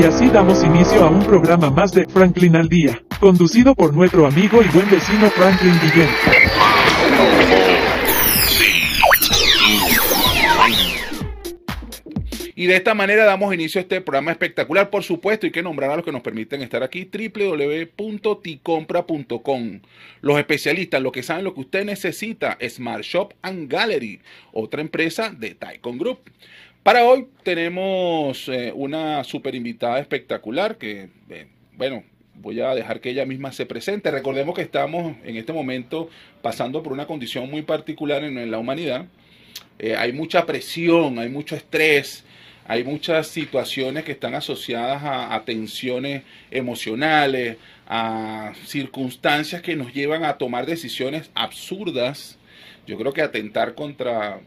[0.00, 4.26] Y así damos inicio a un programa más de Franklin al Día, conducido por nuestro
[4.26, 6.08] amigo y buen vecino Franklin Guillén.
[12.54, 15.90] Y de esta manera damos inicio a este programa espectacular, por supuesto, y que nombrar
[15.90, 19.80] a los que nos permiten estar aquí, www.ticompra.com.
[20.22, 24.22] Los especialistas, los que saben lo que usted necesita, Smart Shop and Gallery,
[24.52, 26.20] otra empresa de Taikon Group.
[26.82, 32.04] Para hoy tenemos eh, una super invitada espectacular que, eh, bueno,
[32.36, 34.10] voy a dejar que ella misma se presente.
[34.10, 36.08] Recordemos que estamos en este momento
[36.40, 39.04] pasando por una condición muy particular en, la humanidad.
[39.78, 42.24] Eh, hay mucha presión, hay mucho estrés,
[42.66, 50.38] hay muchas situaciones que están asociadas a, tensiones emocionales, a circunstancias que nos llevan a
[50.38, 52.38] tomar decisiones absurdas.
[52.86, 54.40] Yo creo que atentar contra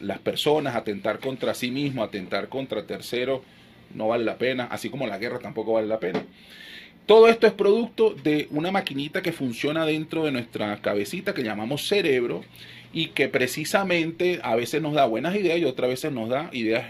[0.00, 3.40] las personas, atentar contra sí mismo, atentar contra terceros,
[3.94, 6.24] no vale la pena, así como la guerra tampoco vale la pena.
[7.06, 11.86] Todo esto es producto de una maquinita que funciona dentro de nuestra cabecita que llamamos
[11.86, 12.44] cerebro
[12.92, 16.84] y que precisamente a veces nos da buenas ideas y otras veces nos da ideas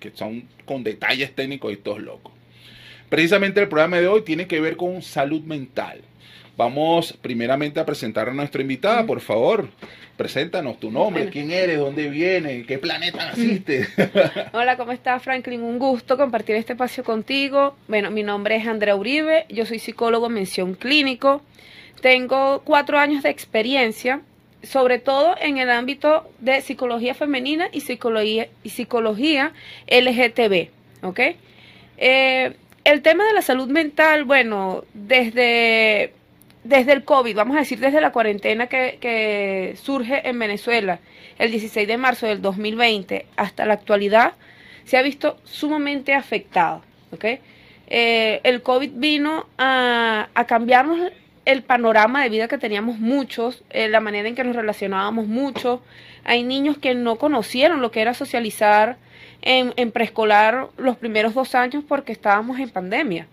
[0.00, 2.32] que son con detalles técnicos y todos locos.
[3.08, 6.00] Precisamente el programa de hoy tiene que ver con salud mental.
[6.56, 9.68] Vamos primeramente a presentar a nuestra invitada, por favor.
[10.16, 13.86] Preséntanos tu nombre, quién eres, dónde vienes, qué planeta naciste.
[14.52, 15.62] Hola, ¿cómo estás, Franklin?
[15.62, 17.76] Un gusto compartir este espacio contigo.
[17.88, 21.42] Bueno, mi nombre es Andrea Uribe, yo soy psicólogo en mención clínico.
[22.00, 24.22] Tengo cuatro años de experiencia
[24.62, 29.52] sobre todo en el ámbito de psicología femenina y psicología, y psicología
[29.86, 30.68] LGTB,
[31.02, 31.20] ¿ok?
[31.98, 36.12] Eh, el tema de la salud mental, bueno, desde,
[36.68, 41.00] desde el COVID, vamos a decir desde la cuarentena que, surge en Venezuela
[41.38, 44.34] el 16 de marzo del 2020 hasta la actualidad,
[44.84, 47.24] se ha visto sumamente afectado, ¿ok?
[47.88, 51.12] Eh, el COVID vino a, a cambiarnos
[51.46, 55.80] el panorama de vida que teníamos muchos, eh, la manera en que nos relacionábamos mucho.
[56.24, 58.96] Hay niños que no conocieron lo que era socializar
[59.42, 63.28] en, en preescolar los primeros dos años porque estábamos en pandemia.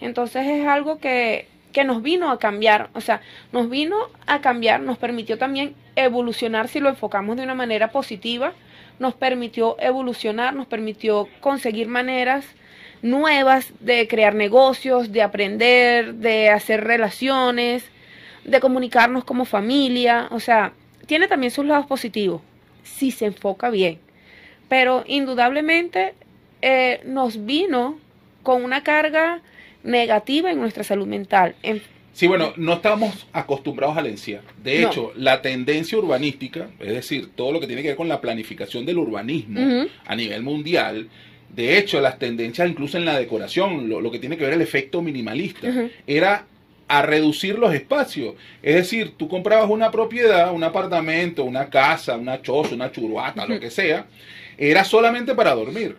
[0.00, 1.46] Entonces es algo que,
[1.78, 3.20] que nos vino a cambiar, o sea,
[3.52, 3.96] nos vino
[4.26, 8.52] a cambiar, nos permitió también evolucionar si lo enfocamos de una manera positiva,
[8.98, 12.44] nos permitió evolucionar, nos permitió conseguir maneras
[13.00, 17.84] nuevas de crear negocios, de aprender, de hacer relaciones,
[18.42, 20.26] de comunicarnos como familia.
[20.32, 20.72] O sea,
[21.06, 22.42] tiene también sus lados positivos,
[22.82, 24.00] si se enfoca bien.
[24.68, 26.14] Pero indudablemente
[26.60, 28.00] eh, nos vino
[28.42, 29.42] con una carga
[29.88, 31.54] negativa en nuestra salud mental.
[32.12, 34.48] Sí, bueno, no estamos acostumbrados al encierro.
[34.62, 38.20] De hecho, la tendencia urbanística, es decir, todo lo que tiene que ver con la
[38.20, 41.08] planificación del urbanismo a nivel mundial,
[41.48, 45.00] de hecho, las tendencias incluso en la decoración, lo, que tiene que ver el efecto
[45.00, 45.68] minimalista,
[46.06, 46.44] era
[46.88, 48.34] a reducir los espacios.
[48.62, 53.60] Es decir, tú comprabas una propiedad, un apartamento, una casa, una choza, una churuata, lo
[53.60, 54.06] que sea,
[54.56, 55.96] era solamente para dormir.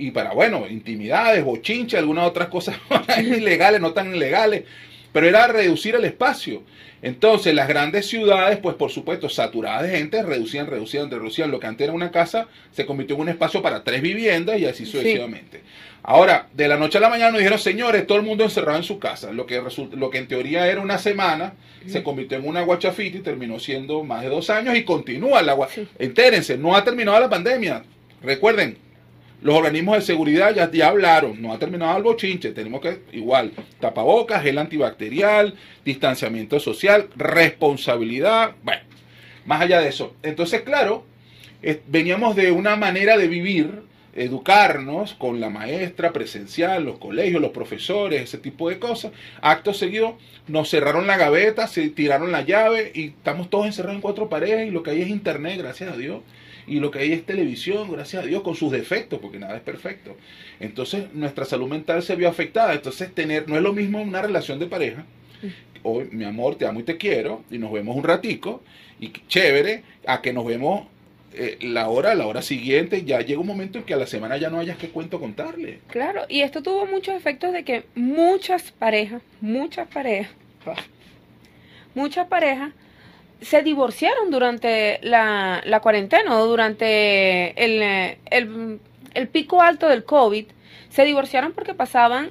[0.00, 2.76] Y para, bueno, intimidades, bochinche, algunas otras cosas
[3.18, 4.64] ilegales, no tan ilegales,
[5.12, 6.62] pero era reducir el espacio.
[7.02, 11.50] Entonces, las grandes ciudades, pues por supuesto, saturadas de gente, reducían, reducían, reducían.
[11.50, 14.66] Lo que antes era una casa se convirtió en un espacio para tres viviendas y
[14.66, 15.62] así sucesivamente.
[16.02, 18.84] Ahora, de la noche a la mañana nos dijeron, señores, todo el mundo encerrado en
[18.84, 19.32] su casa.
[19.32, 19.62] Lo que,
[19.92, 21.54] lo que en teoría era una semana
[21.86, 25.54] se convirtió en una guachafita y terminó siendo más de dos años y continúa la
[25.54, 25.90] guachafita.
[25.98, 27.82] Entérense, no ha terminado la pandemia.
[28.22, 28.76] Recuerden,
[29.42, 33.52] los organismos de seguridad ya, ya hablaron, no ha terminado el bochinche, tenemos que, igual,
[33.80, 38.82] tapabocas, gel antibacterial, distanciamiento social, responsabilidad, bueno,
[39.46, 40.14] más allá de eso.
[40.22, 41.06] Entonces, claro,
[41.88, 48.22] veníamos de una manera de vivir, educarnos con la maestra presencial, los colegios, los profesores,
[48.22, 49.12] ese tipo de cosas.
[49.40, 50.18] Acto seguido,
[50.48, 54.66] nos cerraron la gaveta, se tiraron la llave y estamos todos encerrados en cuatro paredes
[54.66, 56.22] y lo que hay es internet, gracias a Dios
[56.66, 59.62] y lo que hay es televisión, gracias a Dios, con sus defectos, porque nada es
[59.62, 60.16] perfecto.
[60.58, 62.74] Entonces nuestra salud mental se vio afectada.
[62.74, 65.04] Entonces tener, no es lo mismo una relación de pareja,
[65.82, 68.62] hoy mi amor, te amo y te quiero, y nos vemos un ratico,
[68.98, 70.86] y chévere, a que nos vemos
[71.32, 74.36] eh, la hora, la hora siguiente, ya llega un momento en que a la semana
[74.36, 75.78] ya no hayas que cuento contarle.
[75.88, 80.32] Claro, y esto tuvo muchos efectos de que muchas parejas, muchas parejas,
[81.94, 82.72] muchas parejas
[83.40, 88.18] se divorciaron durante la, la cuarentena o durante el,
[89.14, 90.46] el, pico alto del COVID.
[90.90, 92.30] Se divorciaron porque pasaban,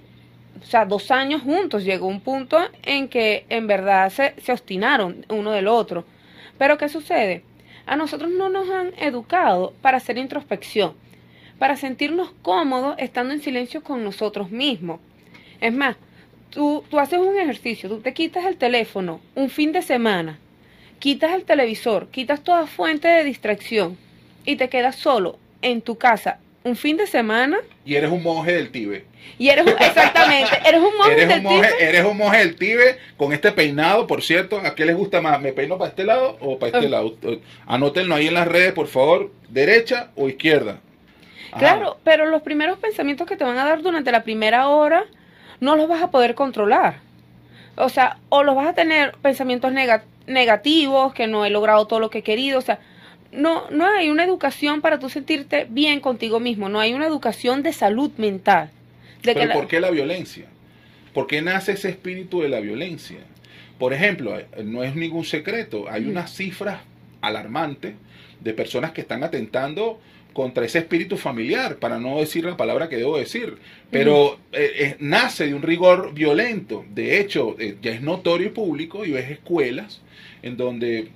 [0.62, 1.84] o sea, dos años juntos.
[1.84, 6.06] Llegó un punto en que en verdad se, se obstinaron uno del otro.
[6.58, 7.44] Pero ¿qué sucede?
[7.86, 10.94] A nosotros no nos han educado para hacer introspección,
[11.58, 15.00] para sentirnos cómodos estando en silencio con nosotros mismos.
[15.60, 15.96] Es más,
[16.52, 20.38] tú, tú haces un ejercicio, tú te quitas el teléfono un fin de semana,
[21.00, 23.98] quitas el televisor, quitas toda fuente de distracción
[24.46, 27.58] y te quedas solo en tu casa un fin de semana.
[27.86, 29.06] Y eres un monje del Tibe.
[29.38, 31.70] Y eres un, exactamente, eres un monje eres del un monje.
[31.80, 34.60] Eres un monje del Tibe con este peinado, por cierto.
[34.60, 35.40] ¿A qué les gusta más?
[35.42, 36.90] ¿Me peino para este lado o para este Ah.
[36.90, 37.16] lado?
[37.66, 39.32] Anótenlo ahí en las redes, por favor.
[39.50, 40.80] ¿Derecha o izquierda?
[41.52, 41.60] Ajá.
[41.60, 45.06] Claro, pero los primeros pensamientos que te van a dar durante la primera hora
[45.62, 46.98] no los vas a poder controlar.
[47.76, 52.00] O sea, o los vas a tener pensamientos nega- negativos, que no he logrado todo
[52.00, 52.60] lo que he querido.
[52.60, 52.80] O sea,
[53.32, 56.70] no, no hay una educación para tú sentirte bien contigo mismo.
[56.70, 58.72] No hay una educación de salud mental.
[59.24, 60.46] De que Pero la- ¿por qué la violencia?
[61.14, 63.18] ¿Por qué nace ese espíritu de la violencia?
[63.78, 66.10] Por ejemplo, eh, no es ningún secreto, hay Mm.
[66.10, 66.82] unas cifras
[67.22, 67.94] alarmantes
[68.40, 70.00] de personas que están atentando
[70.40, 73.58] contra ese espíritu familiar, para no decir la palabra que debo decir,
[73.92, 76.86] pero eh, eh, nace de un rigor violento.
[76.92, 80.00] De hecho, eh, ya es notorio y público y ves escuelas
[80.42, 81.10] en donde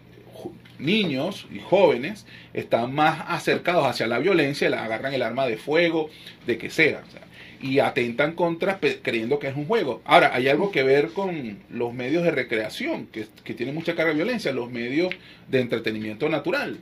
[0.77, 6.09] niños y jóvenes están más acercados hacia la violencia, le agarran el arma de fuego,
[6.45, 7.01] de que sea.
[7.07, 7.21] o sea,
[7.61, 10.01] y atentan contra creyendo que es un juego.
[10.03, 14.11] Ahora, hay algo que ver con los medios de recreación, que, que tienen mucha carga
[14.11, 15.15] de violencia, los medios
[15.47, 16.79] de entretenimiento natural.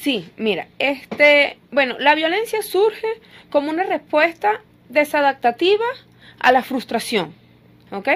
[0.00, 3.08] Sí, mira, este, bueno, la violencia surge
[3.50, 5.84] como una respuesta desadaptativa
[6.40, 7.34] a la frustración,
[7.90, 8.08] ¿ok?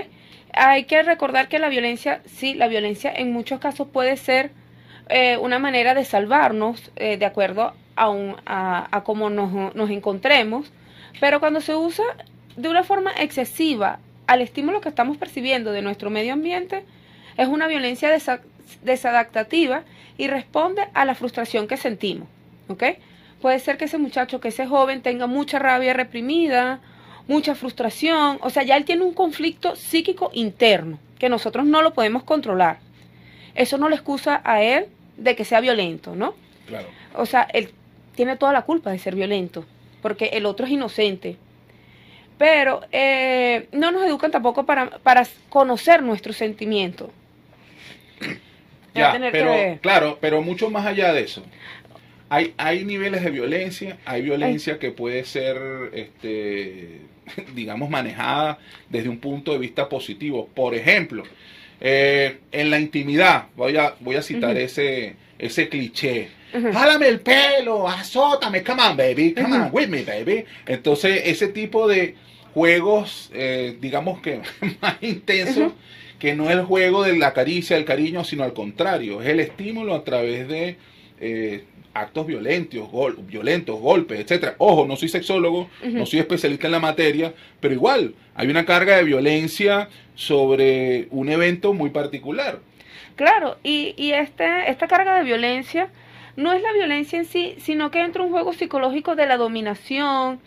[0.52, 4.50] Hay que recordar que la violencia, sí, la violencia en muchos casos puede ser
[5.08, 10.70] eh, una manera de salvarnos eh, de acuerdo a, un, a, cómo nos, nos encontremos,
[11.20, 12.04] pero cuando se usa
[12.56, 16.84] de una forma excesiva al estímulo que estamos percibiendo de nuestro medio ambiente,
[17.36, 18.10] es una violencia
[18.82, 19.82] desadaptativa
[20.16, 22.28] y responde a la frustración que sentimos,
[22.68, 22.84] ¿ok?
[23.40, 26.80] Puede ser que ese muchacho, que ese joven tenga mucha rabia reprimida,
[27.28, 31.92] mucha frustración, o sea, ya él tiene un conflicto psíquico interno que nosotros no lo
[31.92, 32.78] podemos controlar.
[33.54, 34.86] Eso no le excusa a él
[35.16, 36.34] de que sea violento, ¿no?
[36.66, 36.86] Claro.
[37.14, 37.72] O sea, él
[38.14, 39.64] tiene toda la culpa de ser violento,
[40.00, 41.36] porque el otro es inocente.
[42.38, 47.10] Pero eh, no nos educan tampoco para, para conocer nuestros sentimientos.
[48.94, 51.44] Ya, tener pero claro, pero mucho más allá de eso.
[52.30, 55.56] Hay, hay niveles de violencia, hay violencia que puede ser,
[55.94, 57.00] este,
[57.54, 58.58] digamos, manejada
[58.88, 60.48] desde un punto de vista positivo.
[60.54, 61.22] Por ejemplo,
[61.80, 66.28] eh, en la intimidad, voy a, voy a citar ese, ese cliché.
[66.52, 70.44] Jálame el pelo, azótame, come on, baby, come on with me, baby.
[70.66, 72.14] Entonces, ese tipo de
[72.54, 74.40] juegos, eh, digamos que
[74.80, 75.72] más intensos.
[76.18, 79.40] Que no es el juego de la caricia, del cariño, sino al contrario, es el
[79.40, 80.76] estímulo a través de
[81.20, 84.54] eh, actos violentos, gol- violentos, golpes, etcétera.
[84.58, 88.96] Ojo, no soy sexólogo, no soy especialista en la materia, pero igual hay una carga
[88.96, 92.58] de violencia sobre un evento muy particular.
[93.16, 95.88] Claro, y, y este, esta carga de violencia
[96.36, 100.40] no es la violencia en sí, sino que entra un juego psicológico de la dominación.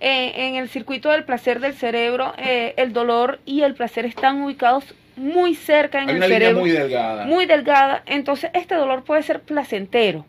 [0.00, 4.42] Eh, en el circuito del placer del cerebro, eh, el dolor y el placer están
[4.42, 4.84] ubicados
[5.18, 6.60] muy cerca en Hay el una línea cerebro.
[6.60, 7.24] muy delgada.
[7.26, 10.24] muy delgada, entonces este dolor puede ser placentero.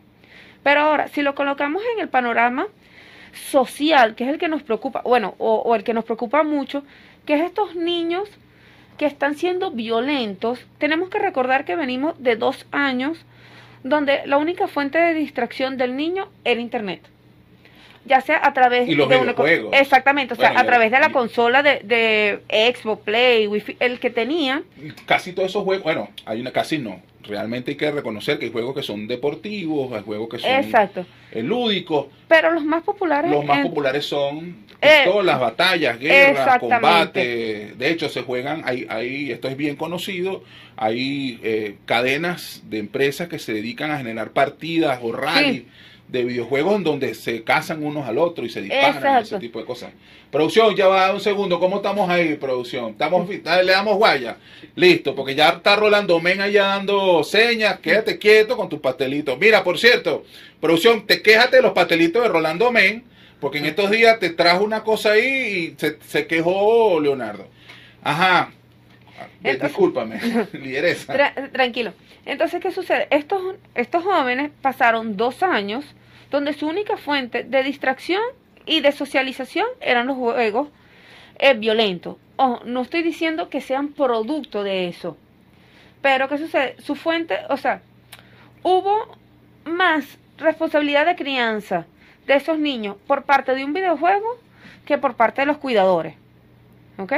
[0.62, 2.66] Pero ahora, si lo colocamos en el panorama
[3.32, 6.84] social, que es el que nos preocupa, bueno, o, o el que nos preocupa mucho,
[7.26, 8.28] que es estos niños
[8.98, 13.24] que están siendo violentos, tenemos que recordar que venimos de dos años
[13.82, 17.00] donde la única fuente de distracción del niño era Internet.
[18.06, 19.34] Ya sea a través Y los de una.
[19.78, 21.80] Exactamente, o sea, a través de la y- consola de,
[22.48, 24.62] de Xbox, Play, Wi-Fi, el que tenía,
[25.06, 27.02] casi todos esos juegos, bueno, hay una casi no.
[27.22, 31.04] Realmente hay que reconocer que hay juegos que son deportivos, hay juegos que son exacto.
[31.32, 32.06] eh, lúdicos.
[32.26, 36.80] Pero los más populares Los más en- populares son Eh, todas las batallas, guerras, exactamente.
[36.80, 37.74] combate.
[37.76, 40.42] De hecho, se juegan, hay, hay, esto es bien conocido,
[40.76, 45.68] hay eh, cadenas de empresas que se dedican a generar partidas o rally Sí.
[46.10, 49.20] De videojuegos en donde se casan unos al otro y se disparan, Exacto.
[49.36, 49.92] ese tipo de cosas.
[50.30, 52.90] Producción, ya va un segundo, ¿cómo estamos ahí, producción?
[52.90, 53.40] ¿Estamos, le
[53.72, 54.36] damos guaya?
[54.76, 59.38] Listo, porque ya está Rolando Men allá dando señas, quédate quieto con tus pastelitos.
[59.38, 60.24] Mira, por cierto,
[60.60, 63.04] producción, te quéjate de los pastelitos de Rolando Men,
[63.40, 67.46] porque en estos días te trajo una cosa ahí y se, se quejó Leonardo.
[68.02, 68.52] Ajá.
[69.42, 70.20] Entonces- Discúlpame,
[70.52, 71.12] lideresa.
[71.14, 71.92] Tra- tranquilo.
[72.26, 73.06] Entonces, ¿qué sucede?
[73.10, 73.40] Estos,
[73.74, 75.84] estos jóvenes pasaron dos años
[76.30, 78.22] donde su única fuente de distracción
[78.66, 80.68] y de socialización eran los juegos
[81.38, 82.16] eh, violentos.
[82.36, 85.16] Ojo, no estoy diciendo que sean producto de eso.
[86.02, 86.76] Pero, ¿qué sucede?
[86.78, 87.82] Su fuente, o sea,
[88.62, 89.18] hubo
[89.64, 91.86] más responsabilidad de crianza
[92.26, 94.38] de esos niños por parte de un videojuego
[94.86, 96.14] que por parte de los cuidadores.
[96.96, 97.12] ¿Ok?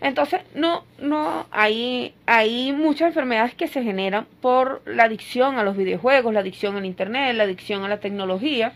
[0.00, 5.76] Entonces, no, no, hay, hay muchas enfermedades que se generan por la adicción a los
[5.76, 8.72] videojuegos, la adicción al internet, la adicción a la tecnología.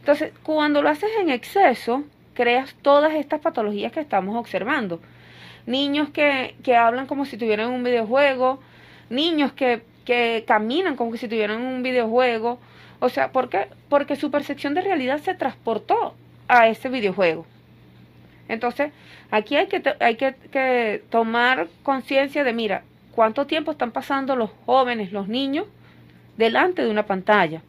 [0.00, 2.02] Entonces, cuando lo haces en exceso,
[2.34, 5.00] creas todas estas patologías que estamos observando.
[5.66, 8.60] Niños que, que hablan como si tuvieran un videojuego,
[9.08, 12.58] niños que, que caminan como si tuvieran un videojuego.
[12.98, 13.68] O sea, ¿por qué?
[13.88, 16.14] Porque su percepción de realidad se transportó
[16.48, 17.46] a ese videojuego.
[18.50, 18.90] Entonces,
[19.30, 22.82] aquí hay que, hay que, tomar conciencia de, mira,
[23.14, 25.66] cuánto tiempo están pasando los jóvenes, los niños,
[26.36, 27.62] delante de una pantalla.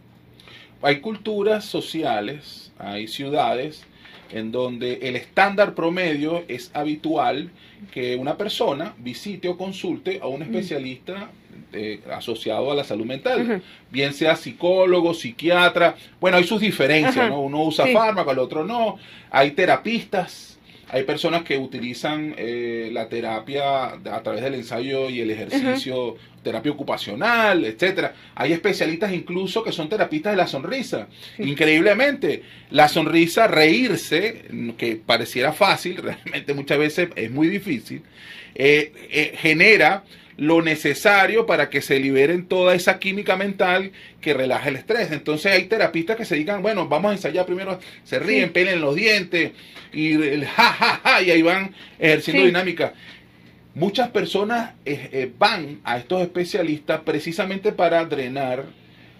[0.81, 3.85] Hay culturas sociales, hay ciudades
[4.31, 7.51] en donde el estándar promedio es habitual
[7.91, 11.29] que una persona visite o consulte a un especialista
[11.73, 13.61] eh, asociado a la salud mental,
[13.91, 17.41] bien sea psicólogo, psiquiatra, bueno, hay sus diferencias, ¿no?
[17.41, 18.97] Uno usa fármaco, el otro no,
[19.29, 20.50] hay terapistas
[20.91, 26.71] hay personas que utilizan eh, la terapia a través del ensayo y el ejercicio, terapia
[26.73, 28.13] ocupacional, etcétera.
[28.35, 31.07] Hay especialistas incluso que son terapistas de la sonrisa.
[31.37, 34.43] Increíblemente, la sonrisa, reírse,
[34.77, 38.01] que pareciera fácil, realmente muchas veces es muy difícil,
[38.53, 40.03] eh, eh, genera
[40.37, 45.11] lo necesario para que se liberen toda esa química mental que relaje el estrés.
[45.11, 48.51] Entonces hay terapistas que se digan, bueno, vamos a ensayar primero, se ríen, sí.
[48.51, 49.51] pelen los dientes
[49.93, 52.93] y el ja, ja, ja, y ahí van ejerciendo dinámica.
[53.73, 58.65] Muchas personas eh, eh, van a estos especialistas precisamente para drenar,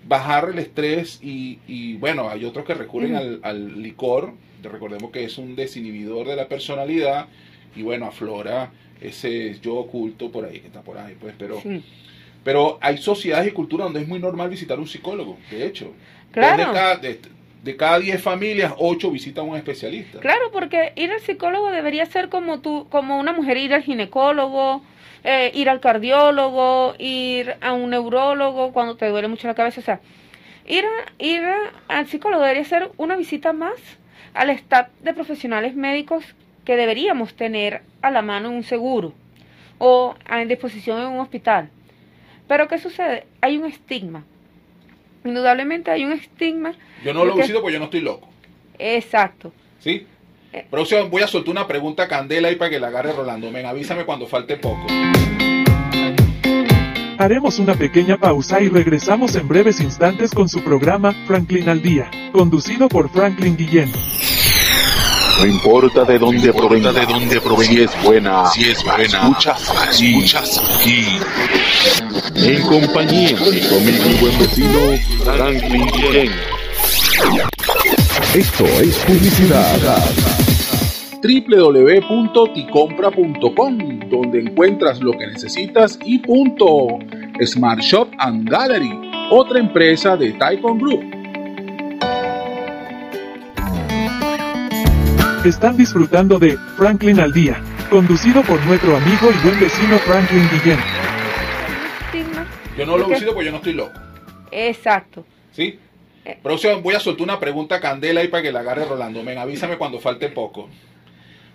[0.06, 5.38] bajar el estrés y, bueno, hay otros que recurren al, al licor, recordemos que es
[5.38, 7.28] un desinhibidor de la personalidad
[7.76, 8.72] y bueno, aflora
[9.02, 11.62] ese yo oculto por ahí, que está por ahí, pues, pero,
[12.44, 15.94] pero hay sociedades y culturas donde es muy normal visitar un psicólogo, de hecho.
[16.32, 16.58] Claro.
[17.64, 20.20] De cada, de, 10 familias, 8 visitan a un especialista.
[20.20, 24.82] Claro, porque ir al psicólogo debería ser como tú, como una mujer ir al ginecólogo,
[25.24, 29.84] eh, ir al cardiólogo, ir a un neurólogo cuando te duele mucho la cabeza, o
[29.84, 30.00] sea,
[30.68, 30.86] ir,
[31.20, 31.44] ir
[31.88, 33.76] al psicólogo debería ser una visita más
[34.34, 36.24] al staff de profesionales médicos
[36.66, 39.14] que deberíamos tener a la mano en un seguro
[39.78, 41.70] o a disposición en un hospital.
[42.48, 43.26] Pero ¿qué sucede?
[43.42, 44.24] Hay un estigma.
[45.24, 46.74] Indudablemente hay un estigma.
[47.04, 48.28] Yo no lo he porque yo no estoy loco.
[48.78, 49.54] Exacto.
[49.80, 50.06] ¿Sí?
[50.54, 50.66] Eh.
[51.10, 53.52] voy a soltar una pregunta candela ahí para que la agarre Rolando.
[53.52, 54.88] Ven, avísame cuando falte poco.
[57.18, 62.10] Haremos una pequeña pausa y regresamos en breves instantes con su programa Franklin al Día,
[62.32, 63.92] conducido por Franklin Guillén.
[65.40, 69.70] No importa de dónde provenga, de dónde provenga, si es buena, si es buena, escuchas
[69.70, 71.06] aquí, escuchas aquí.
[72.36, 75.90] En compañía de conmigo mi buen vecino Franklin.
[78.36, 80.04] Esto es publicidad
[81.24, 87.00] www.ticompra.com, donde encuentras lo que necesitas y punto.
[87.44, 88.92] Smart Shop and Gallery,
[89.32, 91.21] otra empresa de Taikon Group
[95.46, 100.78] Están disfrutando de Franklin al Día, conducido por nuestro amigo y buen vecino Franklin Guillén.
[102.78, 104.00] Yo no lo he sido porque yo no estoy loco.
[104.52, 105.26] Exacto.
[105.52, 105.80] ¿Sí?
[106.44, 109.24] Producción, voy a soltar una pregunta candela ahí para que la agarre Rolando.
[109.24, 110.70] Ven, avísame cuando falte poco.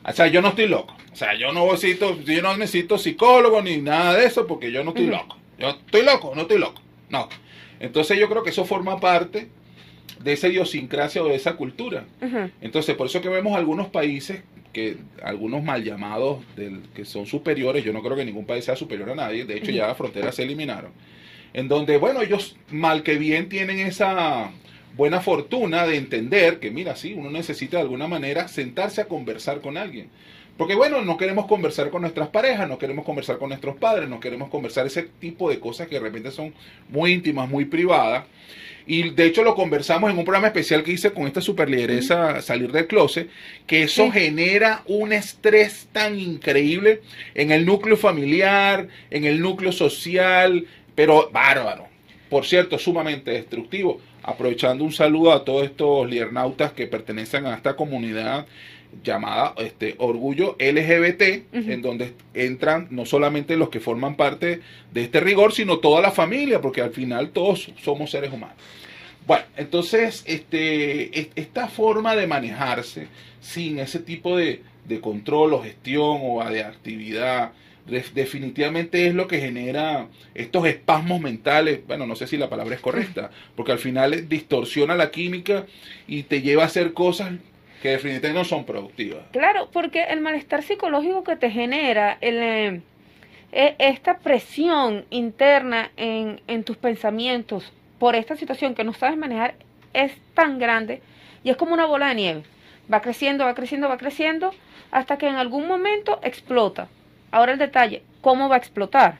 [0.04, 0.96] O sea, yo no estoy loco.
[1.12, 4.82] O sea, yo no necesito, yo no necesito psicólogo ni nada de eso porque yo
[4.82, 5.36] no estoy loco.
[5.60, 6.82] Yo estoy loco, no estoy loco.
[7.08, 7.28] No.
[7.78, 9.48] Entonces yo creo que eso forma parte
[10.26, 12.04] de esa idiosincrasia o de esa cultura.
[12.60, 14.42] Entonces, por eso que vemos algunos países
[14.72, 18.74] que algunos mal llamados del, que son superiores, yo no creo que ningún país sea
[18.74, 20.90] superior a nadie, de hecho ya las fronteras se eliminaron,
[21.54, 24.50] en donde, bueno, ellos mal que bien tienen esa
[24.96, 29.60] buena fortuna de entender que, mira, sí, uno necesita de alguna manera sentarse a conversar
[29.60, 30.08] con alguien.
[30.56, 34.20] Porque bueno, no queremos conversar con nuestras parejas, no queremos conversar con nuestros padres, no
[34.20, 36.52] queremos conversar ese tipo de cosas que de repente son
[36.88, 38.24] muy íntimas, muy privadas.
[38.86, 42.40] Y de hecho lo conversamos en un programa especial que hice con esta super lideresa
[42.40, 43.28] Salir del Closet,
[43.66, 47.02] que eso genera un estrés tan increíble
[47.34, 51.88] en el núcleo familiar, en el núcleo social, pero bárbaro.
[52.30, 54.00] Por cierto, sumamente destructivo.
[54.22, 58.46] Aprovechando un saludo a todos estos lidernautas que pertenecen a esta comunidad
[59.02, 64.60] llamada este, Orgullo LGBT, en donde entran no solamente los que forman parte
[64.92, 68.56] de este rigor, sino toda la familia, porque al final todos somos seres humanos.
[69.26, 73.08] Bueno, entonces, este, esta forma de manejarse
[73.40, 74.62] sin ese tipo de,
[75.00, 77.50] control o gestión o de actividad
[77.86, 82.80] definitivamente es lo que genera estos espasmos mentales, bueno, no sé si la palabra es
[82.80, 85.66] correcta, porque al final distorsiona la química
[86.08, 87.32] y te lleva a hacer cosas
[87.82, 89.24] que definitivamente no son productivas.
[89.32, 92.82] Claro, porque el malestar psicológico que te genera, el, eh,
[93.52, 99.54] e, esta presión interna en, tus pensamientos por esta situación que no sabes manejar
[99.92, 101.00] es tan grande
[101.42, 102.42] y es como una bola de nieve.
[102.92, 104.52] Va creciendo, va creciendo, va creciendo,
[104.90, 106.88] hasta que en algún momento explota.
[107.30, 109.18] Ahora el detalle, ¿cómo va a explotar?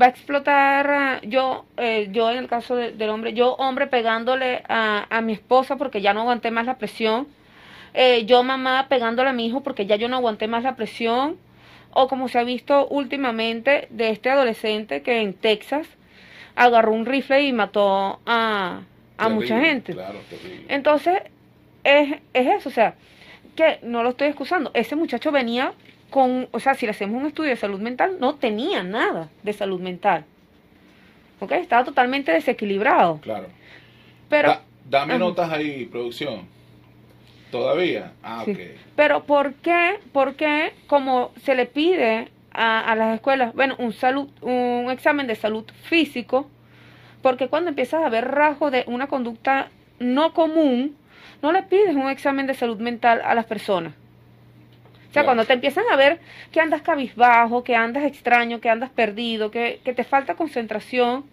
[0.00, 4.62] Va a explotar ah, yo, eh, yo en el caso del hombre, yo hombre pegándole
[4.68, 7.26] a, a, mi esposa porque ya no aguanté más la presión,
[7.96, 11.38] eh, yo mamá pegándole a mi hijo porque ya yo no aguanté más la presión,
[11.92, 15.88] o como se ha visto últimamente de este adolescente que en Texas
[16.54, 18.82] agarró un rifle y mató a,
[19.16, 19.96] a mucha gente.
[20.68, 21.22] Entonces,
[21.84, 22.96] es, es eso, o sea,
[23.56, 25.72] que no lo estoy excusando, ese muchacho venía
[26.10, 29.52] con, o sea, si le hacemos un estudio de salud mental, no tenía nada de
[29.54, 30.26] salud mental.
[31.40, 31.52] ¿Ok?
[31.52, 33.20] Estaba totalmente desequilibrado.
[33.22, 33.48] Claro.
[34.28, 34.60] Pero...
[34.84, 36.55] dame notas ahí, producción.
[37.56, 38.12] ¿Todavía?
[38.22, 38.58] Ah, ok.
[38.94, 39.98] Pero ¿por qué?
[40.12, 45.34] Porque como se le pide a, a, las escuelas, bueno, un, salud, un examen de
[45.34, 46.48] salud físico,
[47.22, 50.96] porque cuando empiezas a ver rasgos de una conducta no común,
[51.42, 53.94] no le pides un examen de salud mental a las personas.
[55.10, 56.20] O sea, cuando te empiezan a ver
[56.52, 61.24] que andas cabizbajo, que andas extraño, que andas perdido, que, que te falta concentración,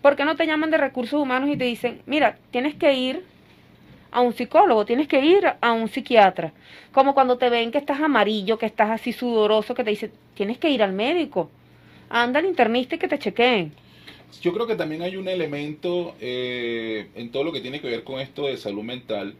[0.00, 3.24] ¿por qué no te llaman de recursos humanos y te dicen, mira, tienes que ir
[4.10, 6.52] a un psicólogo, tienes que ir a un psiquiatra?
[6.92, 10.58] Como cuando te ven que estás amarillo, que estás así sudoroso, que te dicen, tienes
[10.58, 11.50] que ir al médico,
[12.08, 13.72] anda al internista y que te chequeen.
[14.42, 18.04] Yo creo que también hay un elemento eh, en todo lo que tiene que ver
[18.04, 19.34] con esto de salud mental,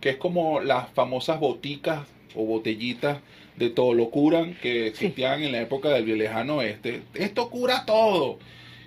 [0.00, 3.18] que es como las famosas boticas o botellitas
[3.56, 7.02] de todo lo curan que existían en la época del lejano oeste.
[7.14, 8.38] Esto cura todo.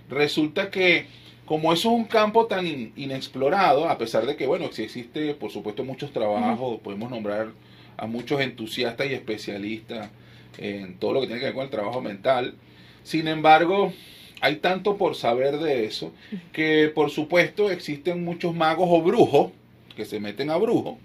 [0.09, 1.05] Resulta que
[1.45, 5.51] como eso es un campo tan inexplorado, a pesar de que, bueno, si existe, por
[5.51, 7.49] supuesto, muchos trabajos, podemos nombrar
[7.97, 10.09] a muchos entusiastas y especialistas
[10.57, 12.55] en todo lo que tiene que ver con el trabajo mental.
[13.03, 13.93] Sin embargo,
[14.41, 16.11] hay tanto por saber de eso
[16.51, 19.51] que, por supuesto, existen muchos magos o brujos
[19.95, 20.95] que se meten a brujos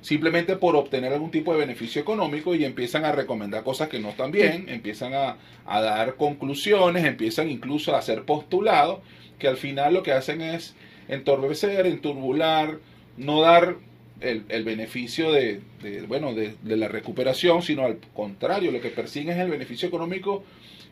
[0.00, 4.10] simplemente por obtener algún tipo de beneficio económico y empiezan a recomendar cosas que no
[4.10, 9.00] están bien, empiezan a, dar conclusiones, empiezan incluso a hacer postulados
[9.38, 10.74] que al final lo que hacen es
[11.08, 12.78] entorpecer, enturbular,
[13.16, 13.76] no dar
[14.20, 15.60] el, beneficio de,
[16.08, 20.44] bueno, de, la recuperación, sino al contrario, lo que persiguen es el beneficio económico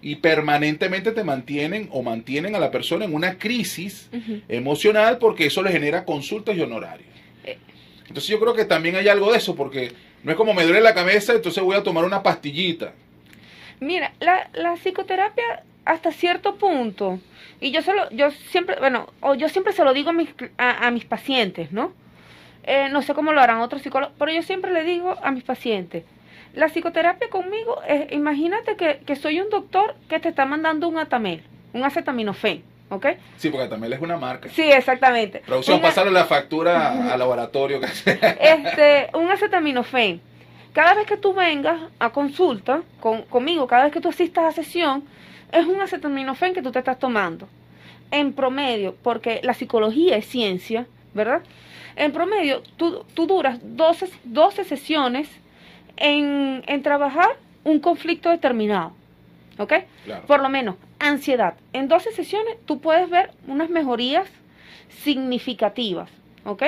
[0.02, 4.08] y permanentemente te mantienen o mantienen a la persona en una crisis
[4.48, 7.08] emocional porque eso le genera consultas y honorarios.
[8.08, 9.92] Entonces yo creo que también hay algo de eso, porque
[10.22, 12.92] no es como me duele la cabeza, entonces voy a tomar una pastillita.
[13.80, 17.20] Mira, la, la psicoterapia hasta cierto punto,
[17.60, 20.90] y yo solo, yo siempre, bueno, o yo siempre se lo digo a mis, a,
[20.90, 21.92] mis pacientes, ¿no?
[22.64, 25.44] Eh, no sé cómo lo harán otros psicólogos, pero yo siempre le digo a mis
[25.44, 26.04] pacientes,
[26.54, 30.98] la psicoterapia conmigo, es, imagínate que, que soy un doctor que te está mandando un
[30.98, 31.42] atamel,
[31.72, 33.06] un acetaminofén ¿Ok?
[33.36, 34.48] Sí, porque también es una marca.
[34.48, 35.42] Sí, exactamente.
[35.44, 37.80] Producción, pasaron la factura al laboratorio.
[37.82, 40.20] este, un acetaminofén.
[40.72, 44.52] Cada vez que tú vengas a consulta con, conmigo, cada vez que tú asistas a
[44.52, 45.04] sesión,
[45.50, 47.48] es un acetaminofén que tú te estás tomando.
[48.10, 51.42] En promedio, porque la psicología es ciencia, ¿verdad?
[51.96, 55.28] En promedio, tú, tú duras 12, 12 sesiones
[55.96, 58.92] en, en trabajar un conflicto determinado.
[59.58, 59.72] ¿Ok?
[60.26, 61.54] Por lo menos, ansiedad.
[61.72, 64.28] En 12 sesiones tú puedes ver unas mejorías
[64.88, 66.10] significativas.
[66.44, 66.62] ¿Ok?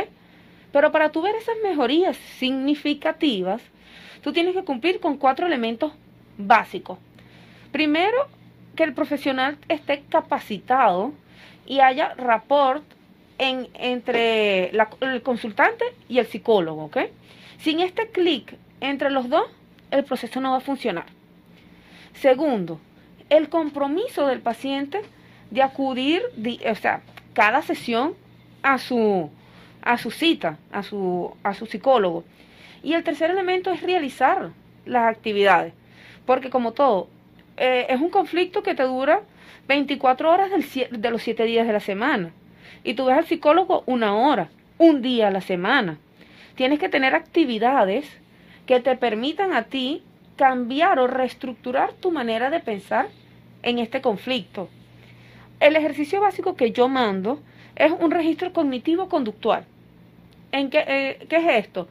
[0.73, 3.63] Pero para tú ver esas mejorías significativas,
[4.23, 5.93] tú tienes que cumplir con cuatro elementos
[6.37, 6.99] básicos.
[7.73, 8.29] Primero,
[8.77, 11.13] que el profesional esté capacitado
[11.67, 12.85] y haya rapport
[13.39, 16.99] en, entre el consultante y el psicólogo, ¿ok?
[17.59, 19.47] Sin este clic entre los dos,
[19.91, 21.07] el proceso no va a funcionar.
[22.21, 22.81] Segundo,
[23.31, 25.03] el compromiso del paciente
[25.53, 26.23] de acudir,
[26.69, 27.01] o sea,
[27.33, 28.15] cada sesión
[28.63, 29.31] a su,
[29.83, 32.25] a su cita, a su, a su psicólogo.
[32.83, 34.51] Y el tercer elemento es realizar
[34.85, 35.75] las actividades,
[36.27, 37.09] porque como todo,
[37.57, 39.21] eh, es un conflicto que te dura
[39.69, 42.33] 24 horas del, de los 7 días de la semana.
[42.83, 45.99] Y tú ves al psicólogo una hora, un día a la semana.
[46.57, 48.11] Tienes que tener actividades
[48.67, 50.03] que te permitan a ti
[50.39, 53.09] cambiar o reestructurar tu manera de pensar
[53.63, 54.71] en este conflicto.
[55.61, 57.41] El ejercicio básico que yo mando
[57.75, 59.65] es un registro cognitivo conductual.
[60.53, 61.89] ¿En qué, eh, qué es esto?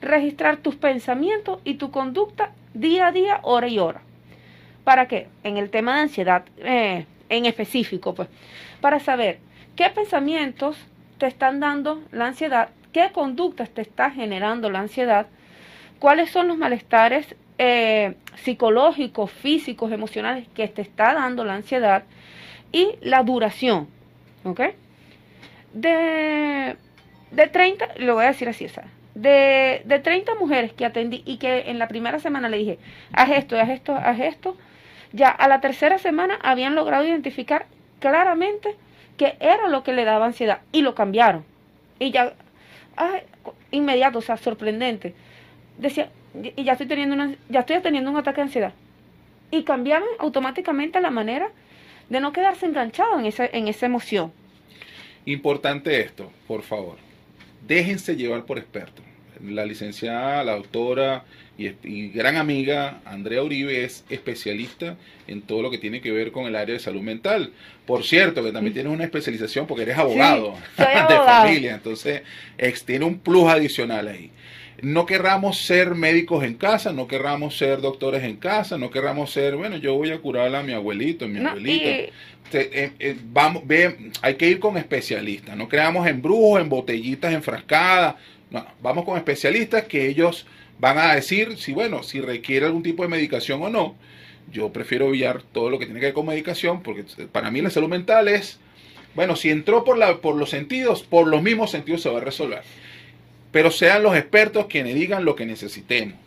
[0.00, 4.00] Registrar tus pensamientos y tu conducta día a día, hora y hora.
[4.82, 5.28] ¿Para qué?
[5.44, 8.28] En el tema de ansiedad eh, en específico, pues,
[8.80, 9.38] para saber
[9.76, 10.76] qué pensamientos
[11.18, 15.26] te están dando la ansiedad, qué conductas te está generando la ansiedad,
[15.98, 22.04] cuáles son los malestares eh, psicológicos, físicos, emocionales que te está dando la ansiedad
[22.72, 23.86] y la duración.
[24.44, 24.60] ¿Ok?
[25.74, 26.76] De,
[27.30, 28.84] de 30, lo voy a decir así, esa.
[29.14, 32.78] De, de 30 mujeres que atendí y que en la primera semana le dije,
[33.12, 34.56] haz esto, haz esto, haz esto,
[35.12, 37.66] ya a la tercera semana habían logrado identificar
[37.98, 38.74] claramente
[39.18, 41.44] que era lo que le daba ansiedad y lo cambiaron.
[41.98, 42.32] Y ya,
[43.70, 45.14] inmediato, o sea, sorprendente.
[45.76, 48.72] Decía, y ya estoy teniendo una, ya estoy teniendo un ataque de ansiedad.
[49.50, 51.48] Y cambiaron automáticamente la manera
[52.08, 54.32] de no quedarse enganchado en esa, en esa emoción.
[55.24, 56.96] Importante esto, por favor.
[57.66, 59.04] Déjense llevar por expertos.
[59.42, 61.24] La licenciada, la doctora
[61.56, 66.46] y, gran amiga Andrea Uribe es especialista en todo lo que tiene que ver con
[66.46, 67.52] el área de salud mental.
[67.86, 72.22] Por cierto, que también tienes una especialización porque eres abogado de familia, entonces
[72.84, 74.30] tiene un plus adicional ahí
[74.82, 79.56] no querramos ser médicos en casa, no querramos ser doctores en casa, no querramos ser,
[79.56, 82.12] bueno, yo voy a curar a mi abuelito, a mi abuelita.
[82.52, 87.32] Eh, eh, vamos, ve, hay que ir con especialistas, no creamos en brujos, en botellitas
[87.32, 88.16] enfrascadas,
[88.50, 90.46] no, vamos con especialistas que ellos
[90.78, 93.94] van a decir si, bueno, si requiere algún tipo de medicación o no.
[94.50, 97.70] Yo prefiero obviar todo lo que tiene que ver con medicación, porque para mí la
[97.70, 98.58] salud mental es,
[99.14, 102.24] bueno, si entró por, la, por los sentidos, por los mismos sentidos se va a
[102.24, 102.62] resolver
[103.52, 106.18] pero sean los expertos quienes digan lo que necesitemos.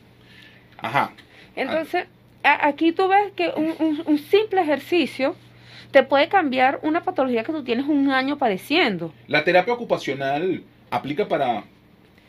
[0.77, 1.11] Ajá.
[1.55, 2.05] Entonces,
[2.43, 5.35] aquí tú ves que un, simple ejercicio
[5.91, 9.13] te puede cambiar una patología que tú tienes un año padeciendo.
[9.27, 11.63] La terapia ocupacional aplica para,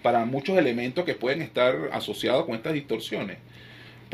[0.02, 3.38] para muchos elementos que pueden estar asociados con estas distorsiones.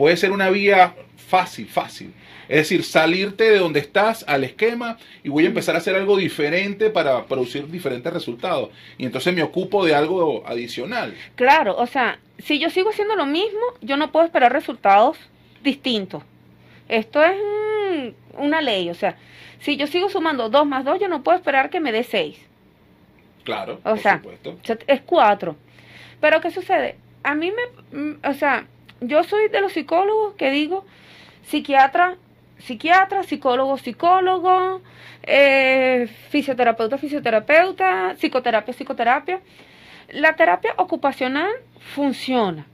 [0.00, 0.94] Puede ser una vía
[1.28, 2.14] fácil, fácil.
[2.48, 6.16] Es decir, salirte de donde estás al esquema y voy a empezar a hacer algo
[6.16, 8.70] diferente para producir diferentes resultados.
[8.96, 11.14] Y entonces me ocupo de algo adicional.
[11.34, 15.18] Claro, o sea, si yo sigo haciendo lo mismo, yo no puedo esperar resultados
[15.62, 16.22] distintos.
[16.88, 17.36] Esto es
[18.38, 19.18] una ley, o sea,
[19.60, 22.38] si yo sigo sumando 2 más 2, yo no puedo esperar que me dé 6.
[23.44, 24.56] Claro, o por sea, supuesto.
[24.86, 25.56] es 4.
[26.22, 26.96] Pero ¿qué sucede?
[27.22, 28.66] A mí me, mm, o sea,
[29.00, 30.84] yo soy de los psicólogos que digo,
[31.42, 32.16] psiquiatra
[32.60, 34.80] psiquiatra, psicólogo, psicólogo,
[35.22, 39.40] eh, fisioterapeuta, fisioterapeuta, psicoterapia, psicoterapia.
[40.10, 41.50] La terapia ocupacional
[41.94, 42.66] funciona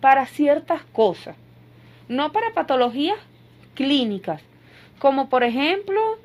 [0.00, 1.36] para ciertas cosas,
[2.08, 3.18] no para patologías
[3.74, 4.42] clínicas,
[4.98, 6.18] como por ejemplo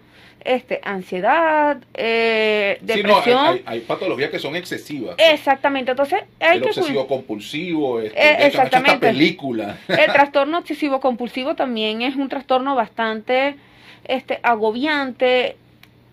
[0.44, 3.62] este, ansiedad, eh, depresión.
[3.66, 5.16] hay, patologías que son excesivas.
[5.18, 9.08] Exactamente, entonces hay el obsesivo compulsivo, este, eh, exactamente.
[9.08, 9.78] Esta película.
[9.88, 13.56] El trastorno obsesivo compulsivo también es un trastorno bastante
[14.04, 15.58] este, agobiante,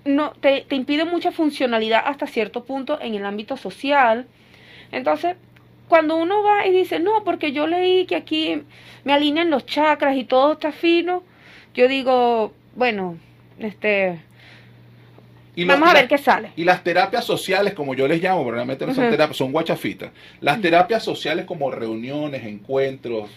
[0.05, 4.27] no, te, te impide mucha funcionalidad hasta cierto punto en el ámbito social.
[4.93, 5.37] Entonces,
[5.89, 8.63] cuando uno va y dice, no, porque yo leí que aquí
[9.05, 11.23] me alinean los chakras y todo está fino,
[11.75, 13.17] yo digo, bueno,
[13.59, 14.21] este,
[15.67, 16.51] Vamos a ver qué sale.
[16.57, 20.11] Y las terapias sociales, como yo les llamo, realmente no son terapias, son guachafitas.
[20.41, 23.31] Las terapias sociales como reuniones, encuentros,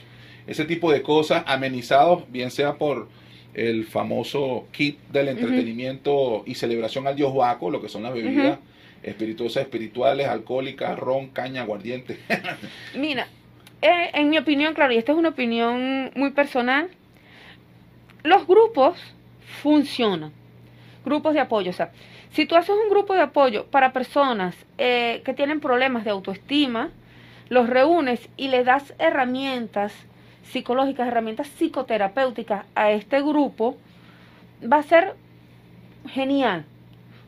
[0.45, 3.07] ese tipo de cosas, amenizados, bien sea por
[3.53, 8.60] el famoso kit del entretenimiento y celebración al dios Baco, lo que son las bebidas
[9.03, 12.19] espirituosas, espirituales, alcohólicas, ron, caña, aguardiente.
[12.95, 13.27] Mira,
[13.81, 16.89] eh, en mi opinión, claro, y esta es una opinión muy personal,
[18.23, 18.95] los grupos
[19.61, 20.31] funcionan.
[21.03, 21.91] Grupos de apoyo, o sea,
[22.33, 26.89] si tú haces un grupo de apoyo para personas eh, que tienen problemas de autoestima,
[27.49, 29.93] los reúnes y le das herramientas
[30.43, 33.77] psicológicas, herramientas psicoterapéuticas a este grupo,
[34.61, 35.15] va a ser
[36.07, 36.65] genial.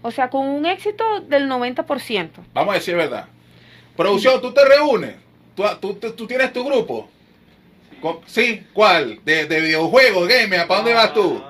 [0.01, 2.29] O sea, con un éxito del 90%.
[2.53, 3.27] Vamos a decir verdad.
[3.97, 5.15] Producción, tú te reúnes.
[5.55, 7.09] Tú, tú, tienes tu grupo.
[8.25, 8.65] ¿Sí?
[8.73, 9.19] ¿Cuál?
[9.23, 10.57] ¿De, de videojuegos, game?
[10.65, 11.41] ¿Para dónde vas tú?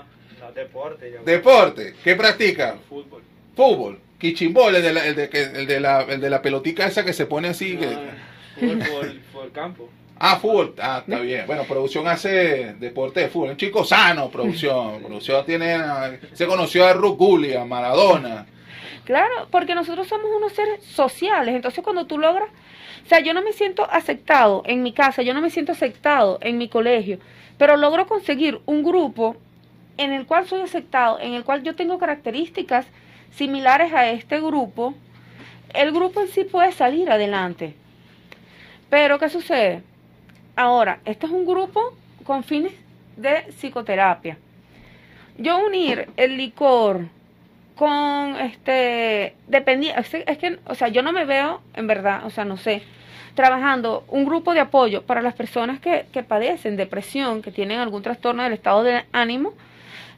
[0.54, 1.20] Deporte.
[1.26, 1.96] Deporte.
[2.04, 2.78] ¿Qué practica?
[2.88, 3.22] Fútbol.
[3.56, 4.00] Fútbol.
[4.18, 7.14] Quichimbol, el de, la, el, de, el, de la, el de la pelotica esa que
[7.14, 7.78] se pone así.
[7.78, 7.88] que...
[8.60, 9.90] fútbol, fútbol campo.
[10.20, 10.74] Ah, fútbol.
[10.80, 11.46] Ah, está bien.
[11.46, 13.50] Bueno, producción hace deporte de fútbol.
[13.50, 15.02] Un chico sano, producción.
[15.06, 15.78] producción tiene.
[16.34, 17.20] Se conoció a Ruth
[17.60, 18.46] a Maradona.
[19.04, 21.56] Claro, porque nosotros somos unos seres sociales.
[21.56, 22.50] Entonces, cuando tú logras.
[23.06, 26.40] O sea, yo no me siento aceptado en mi casa, yo no me siento aceptado
[26.42, 27.20] en mi colegio,
[27.58, 29.36] pero logro conseguir un grupo
[29.98, 32.86] en el cual soy aceptado, en el cual yo tengo características
[33.32, 34.94] similares a este grupo,
[35.74, 37.76] el grupo en sí puede salir adelante.
[38.90, 39.82] Pero ¿qué sucede?
[40.56, 42.74] Ahora, este es un grupo con fines
[43.18, 44.38] de psicoterapia.
[45.38, 47.08] Yo unir el licor
[47.76, 52.46] con este dependiendo es que o sea yo no me veo en verdad o sea
[52.46, 52.84] no sé
[53.34, 58.04] trabajando un grupo de apoyo para las personas que, que padecen depresión que tienen algún
[58.04, 59.54] trastorno del estado de ánimo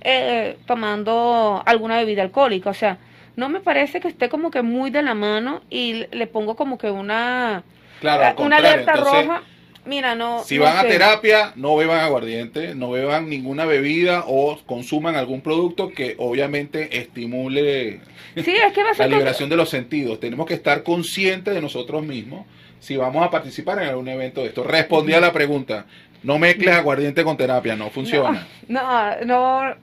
[0.06, 2.98] eh, tomando alguna bebida alcohólica o sea
[3.36, 6.78] no me parece que esté como que muy de la mano y le pongo como
[6.78, 7.64] que una
[8.00, 9.42] Claro, una alerta entonces, roja
[9.86, 14.58] mira no Si no van a terapia, no beban aguardiente, no beban ninguna bebida o
[14.66, 18.00] consuman algún producto que obviamente estimule
[18.44, 20.20] sí es que va a la ser liberación de los sentidos.
[20.20, 22.46] Tenemos que estar conscientes de nosotros mismos
[22.80, 24.64] si vamos a participar en algún evento de esto.
[24.64, 25.86] Respondí a la pregunta.
[26.24, 28.48] No mezcles aguardiente con terapia, no funciona.
[28.68, 29.76] No, no.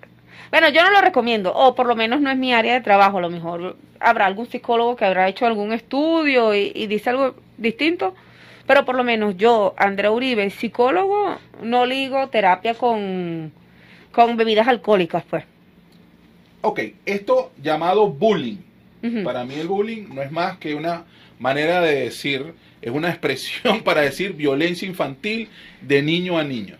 [0.52, 3.16] Bueno, yo no lo recomiendo, o por lo menos no es mi área de trabajo.
[3.16, 7.34] A lo mejor habrá algún psicólogo que habrá hecho algún estudio y, y dice algo
[7.56, 8.14] distinto,
[8.66, 13.50] pero por lo menos yo, Andrea Uribe, psicólogo, no ligo terapia con,
[14.12, 15.44] con bebidas alcohólicas, pues.
[16.60, 18.58] Ok, esto llamado bullying.
[19.24, 21.04] Para mí el bullying no es más que una
[21.38, 25.48] manera de decir, es una expresión para decir violencia infantil
[25.80, 26.76] de niño a niño.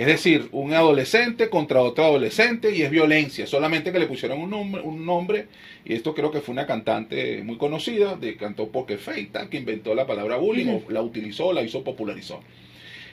[0.00, 4.48] Es decir, un adolescente contra otro adolescente y es violencia, solamente que le pusieron un
[4.48, 5.48] nombre, un nombre
[5.84, 9.94] y esto creo que fue una cantante muy conocida, de cantó Face, tal, que inventó
[9.94, 12.40] la palabra bullying o la utilizó, la hizo, popularizó.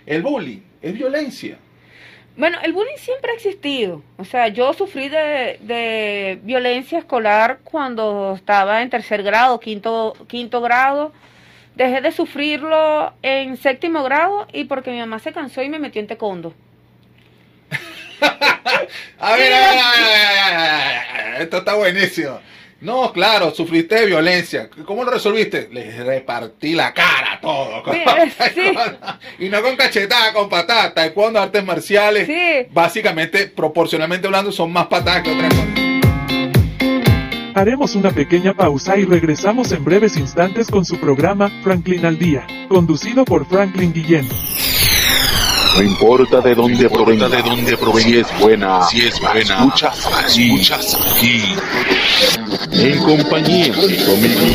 [0.05, 1.57] El bullying es violencia.
[2.37, 4.01] Bueno, el bullying siempre ha existido.
[4.15, 10.61] O sea, yo sufrí de, de violencia escolar cuando estaba en tercer grado, quinto, quinto
[10.61, 11.11] grado.
[11.75, 15.99] Dejé de sufrirlo en séptimo grado y porque mi mamá se cansó y me metió
[15.99, 16.53] en taekwondo.
[19.19, 22.39] A ver, a ver, a ver, a ver, a ver, esto está buenísimo.
[22.79, 24.69] No, claro, sufriste de violencia.
[24.85, 25.67] ¿Cómo lo resolviste?
[25.71, 27.83] Les repartí la cara a todo.
[27.91, 28.01] Sí,
[28.55, 28.71] sí.
[29.45, 30.93] Y no con cachetada, con patada.
[30.93, 32.27] Taekwondo, artes marciales.
[32.27, 32.67] Sí.
[32.71, 35.65] Básicamente, proporcionalmente hablando, son más patadas que otra cosa.
[37.55, 42.45] Haremos una pequeña pausa y regresamos en breves instantes con su programa Franklin al Día,
[42.69, 44.29] conducido por Franklin Guillén.
[45.77, 50.07] No importa de dónde provenga, de dónde provenga, si es buena, si es buena, escuchas
[50.07, 51.43] aquí, escuchas aquí.
[52.71, 53.97] En compañía de y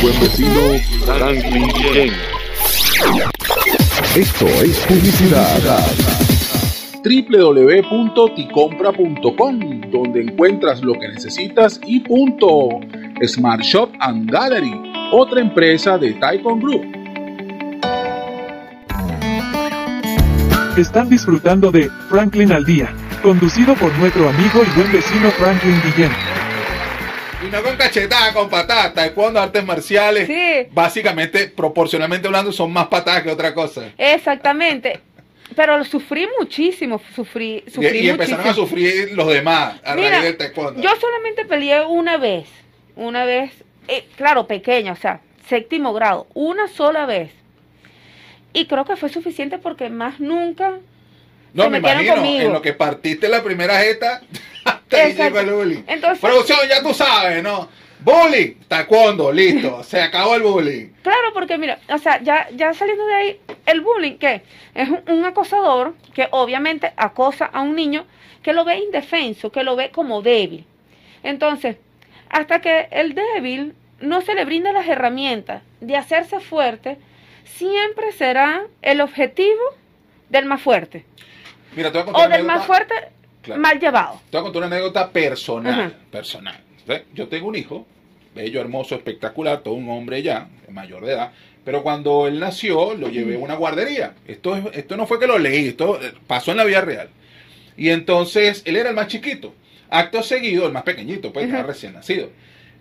[0.03, 2.13] buen vecino Franklin Guillén.
[4.17, 5.87] Esto es publicidad.
[7.05, 12.81] www.ticompra.com, donde encuentras lo que necesitas y punto.
[13.25, 14.75] Smart Shop and Gallery,
[15.13, 17.02] otra empresa de Taikon Group.
[20.77, 26.11] Están disfrutando de Franklin al Día, conducido por nuestro amigo y buen vecino Franklin Guillén.
[27.47, 28.95] Y no con cachetada, con patada.
[28.95, 30.27] Taekwondo, artes marciales.
[30.27, 30.69] Sí.
[30.73, 33.91] Básicamente, proporcionalmente hablando, son más patadas que otra cosa.
[33.99, 34.99] Exactamente.
[35.55, 40.09] Pero lo sufrí muchísimo, sufrí, Y, sufrí y empezaron a sufrir los demás a Mira,
[40.09, 40.81] raíz del taekwondo.
[40.81, 42.49] Yo solamente peleé una vez,
[42.97, 43.53] una vez,
[43.89, 47.41] eh, claro, pequeña, o sea, séptimo grado, una sola vez.
[48.53, 50.79] Y creo que fue suficiente porque más nunca
[51.55, 52.47] no, se me imagino, conmigo.
[52.47, 54.23] en lo que partiste la primera jeta,
[54.65, 55.83] hasta ahí llegó el bullying.
[55.87, 57.69] Entonces- Producción, ya tú sabes, ¿no?
[58.01, 60.88] Bullying, taekwondo, listo, se acabó el bullying.
[61.03, 64.43] Claro, porque mira, o sea, ya, ya saliendo de ahí, el bullying, que
[64.75, 68.05] es un, un acosador que obviamente acosa a un niño
[68.43, 70.65] que lo ve indefenso, que lo ve como débil.
[71.23, 71.77] Entonces,
[72.29, 76.99] hasta que el débil no se le brinda las herramientas de hacerse fuerte,
[77.44, 79.61] siempre será el objetivo
[80.28, 81.05] del más fuerte.
[81.76, 82.94] Mira, te voy a contar O una del más anécdota- fuerte
[83.42, 83.61] Claro.
[83.61, 84.20] mal llevado.
[84.31, 85.72] Te voy a contar una anécdota personal.
[85.81, 85.92] Ajá.
[86.11, 86.61] Personal.
[87.14, 87.87] Yo tengo un hijo,
[88.35, 91.33] bello, hermoso, espectacular, todo un hombre ya, mayor de edad.
[91.64, 94.14] Pero cuando él nació, lo llevé a una guardería.
[94.26, 97.09] Esto, es- esto no fue que lo leí, esto eh, pasó en la vida real.
[97.76, 99.55] Y entonces, él era el más chiquito.
[99.90, 101.72] Acto seguido, el más pequeñito, pues, estaba Ujú.
[101.72, 102.31] recién nacido.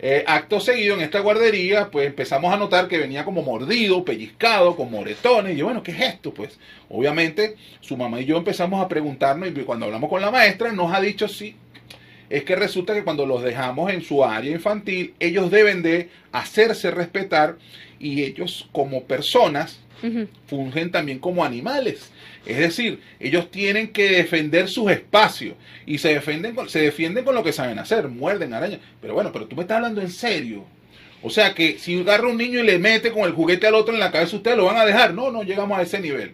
[0.04, 4.76] Eh, acto seguido, en esta guardería, pues empezamos a notar que venía como mordido, pellizcado,
[4.76, 5.54] con moretones.
[5.54, 6.34] Y yo, bueno, ¿qué es esto?
[6.34, 6.58] Pues,
[6.90, 10.92] obviamente, su mamá y yo empezamos a preguntarnos, y cuando hablamos con la maestra, nos
[10.92, 11.56] ha dicho sí.
[12.32, 16.90] Es que resulta que cuando los dejamos en su área infantil, ellos deben de hacerse
[16.90, 17.58] respetar
[18.00, 19.82] y ellos como personas
[20.48, 22.12] Fungen también como animales.
[22.46, 27.36] Es decir, ellos tienen que defender sus espacios y se defienden con, se defienden con
[27.36, 28.80] lo que saben hacer, muerden, arañas.
[29.00, 30.66] Pero bueno, pero tú me estás hablando en serio.
[31.24, 33.94] O sea que si agarra un niño y le mete con el juguete al otro
[33.94, 35.14] en la cabeza, ustedes lo van a dejar.
[35.14, 36.34] No, no llegamos a ese nivel.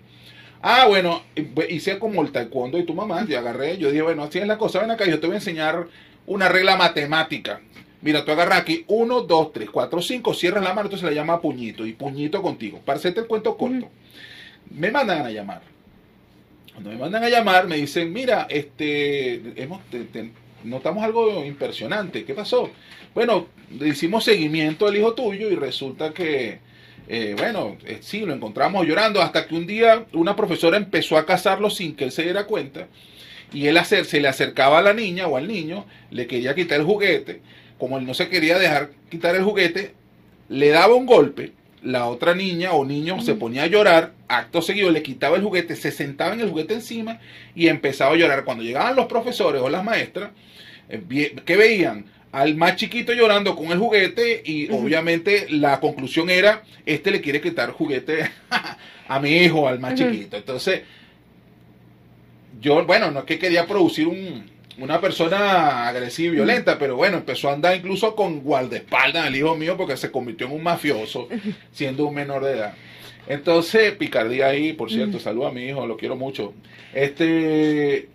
[0.61, 4.23] Ah, bueno, pues, hice como el taekwondo y tu mamá, yo agarré, yo dije, bueno,
[4.23, 5.87] así es la cosa, ven acá, yo te voy a enseñar
[6.25, 7.61] una regla matemática.
[8.01, 11.41] Mira, tú agarras aquí 1, 2, 3, 4, 5, cierras la mano, entonces la llama
[11.41, 12.81] puñito y puñito contigo.
[12.85, 13.89] Para hacerte el cuento corto,
[14.71, 15.61] me mandan a llamar
[16.73, 20.31] Cuando me mandan a llamar, me dicen, mira, este, hemos, te- te-
[20.63, 22.23] notamos algo impresionante.
[22.25, 22.71] ¿Qué pasó?
[23.15, 23.47] Bueno,
[23.79, 26.59] le hicimos seguimiento al hijo tuyo y resulta que,
[27.07, 31.25] eh, bueno, eh, sí, lo encontramos llorando hasta que un día una profesora empezó a
[31.25, 32.87] casarlo sin que él se diera cuenta
[33.51, 36.79] y él hacer, se le acercaba a la niña o al niño, le quería quitar
[36.79, 37.41] el juguete,
[37.77, 39.93] como él no se quería dejar quitar el juguete,
[40.49, 41.51] le daba un golpe,
[41.83, 45.75] la otra niña o niño se ponía a llorar, acto seguido le quitaba el juguete,
[45.75, 47.19] se sentaba en el juguete encima
[47.55, 48.43] y empezaba a llorar.
[48.43, 50.31] Cuando llegaban los profesores o las maestras,
[50.89, 52.05] eh, ¿qué veían?
[52.31, 57.41] Al más chiquito llorando con el juguete y obviamente la conclusión era, este le quiere
[57.41, 58.29] quitar juguete
[59.07, 60.35] a mi hijo, al más chiquito.
[60.35, 60.81] Entonces,
[62.59, 64.43] yo, bueno, no es que quería producir un,
[64.77, 69.55] una persona agresiva y violenta, pero bueno, empezó a andar incluso con guardaespaldas al hijo
[69.55, 71.27] mío porque se convirtió en un mafioso
[71.71, 72.73] siendo un menor de edad.
[73.27, 76.53] Entonces, picardía ahí, por cierto, saludo a mi hijo, lo quiero mucho.
[76.93, 78.07] Este,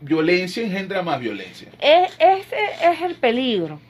[0.00, 1.68] violencia engendra más violencia.
[1.80, 3.80] Es, ese es el peligro.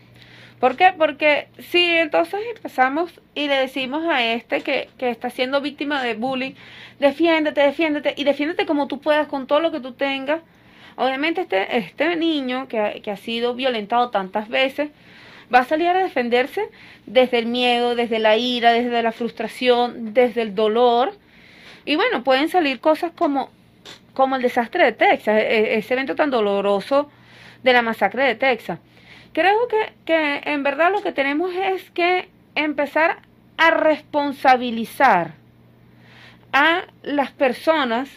[0.60, 0.92] ¿Por qué?
[0.96, 6.14] Porque si entonces empezamos y le decimos a este que, que está siendo víctima de
[6.14, 6.52] bullying,
[6.98, 10.40] defiéndete, defiéndete, y defiéndete como tú puedas con todo lo que tú tengas,
[10.98, 14.90] obviamente este, este niño que, ha- que ha sido violentado tantas veces,
[15.52, 16.68] va a salir a defenderse
[17.06, 21.12] desde el miedo, desde la ira, desde la frustración, desde el dolor.
[21.86, 23.48] Y bueno, pueden salir cosas como,
[24.12, 27.10] como el desastre de Texas, e- e- ese evento tan doloroso
[27.62, 28.78] de la masacre de Texas.
[29.32, 33.20] Creo que, que en verdad lo que tenemos es que empezar
[33.56, 35.32] a responsabilizar
[36.52, 38.08] a las personas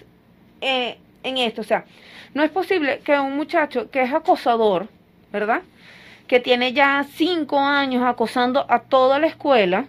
[0.62, 1.62] eh, en esto.
[1.62, 1.86] O sea,
[2.34, 4.88] no es posible que un muchacho que es acosador,
[5.32, 5.62] ¿verdad?
[6.28, 9.86] Que tiene ya cinco años acosando a toda la escuela,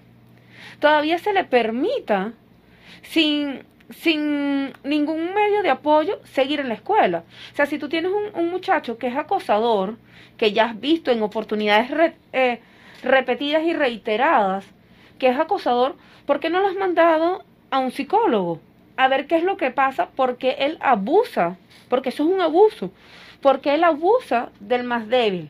[0.81, 2.33] todavía se le permita,
[3.03, 7.25] sin, sin ningún medio de apoyo, seguir en la escuela.
[7.53, 9.97] O sea, si tú tienes un, un muchacho que es acosador,
[10.37, 12.61] que ya has visto en oportunidades re- eh,
[13.05, 14.65] repetidas y reiteradas,
[15.19, 15.95] que es acosador,
[16.27, 18.61] ¿por qué no lo has mandado a un psicólogo?
[19.03, 21.57] A ver qué es lo que pasa, porque él abusa,
[21.89, 22.93] porque eso es un abuso,
[23.41, 25.49] porque él abusa del más débil,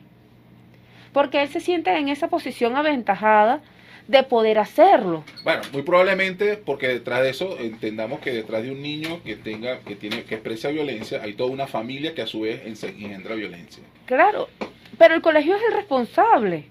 [1.11, 3.61] porque él se siente en esa posición aventajada
[4.07, 5.23] de poder hacerlo.
[5.43, 9.81] Bueno, muy probablemente porque detrás de eso entendamos que detrás de un niño que tenga,
[9.81, 13.83] que tiene, que expresa violencia, hay toda una familia que a su vez engendra violencia.
[14.07, 14.49] Claro,
[14.97, 16.65] pero el colegio es el responsable,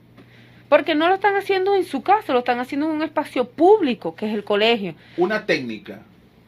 [0.68, 4.16] porque no lo están haciendo en su casa, lo están haciendo en un espacio público,
[4.16, 4.97] que es el colegio.
[5.16, 6.03] Una técnica,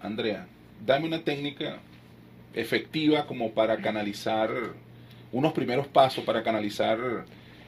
[0.04, 0.46] Andrea,
[0.84, 1.78] dame una técnica
[2.54, 4.50] efectiva como para canalizar
[5.32, 6.98] unos primeros pasos para canalizar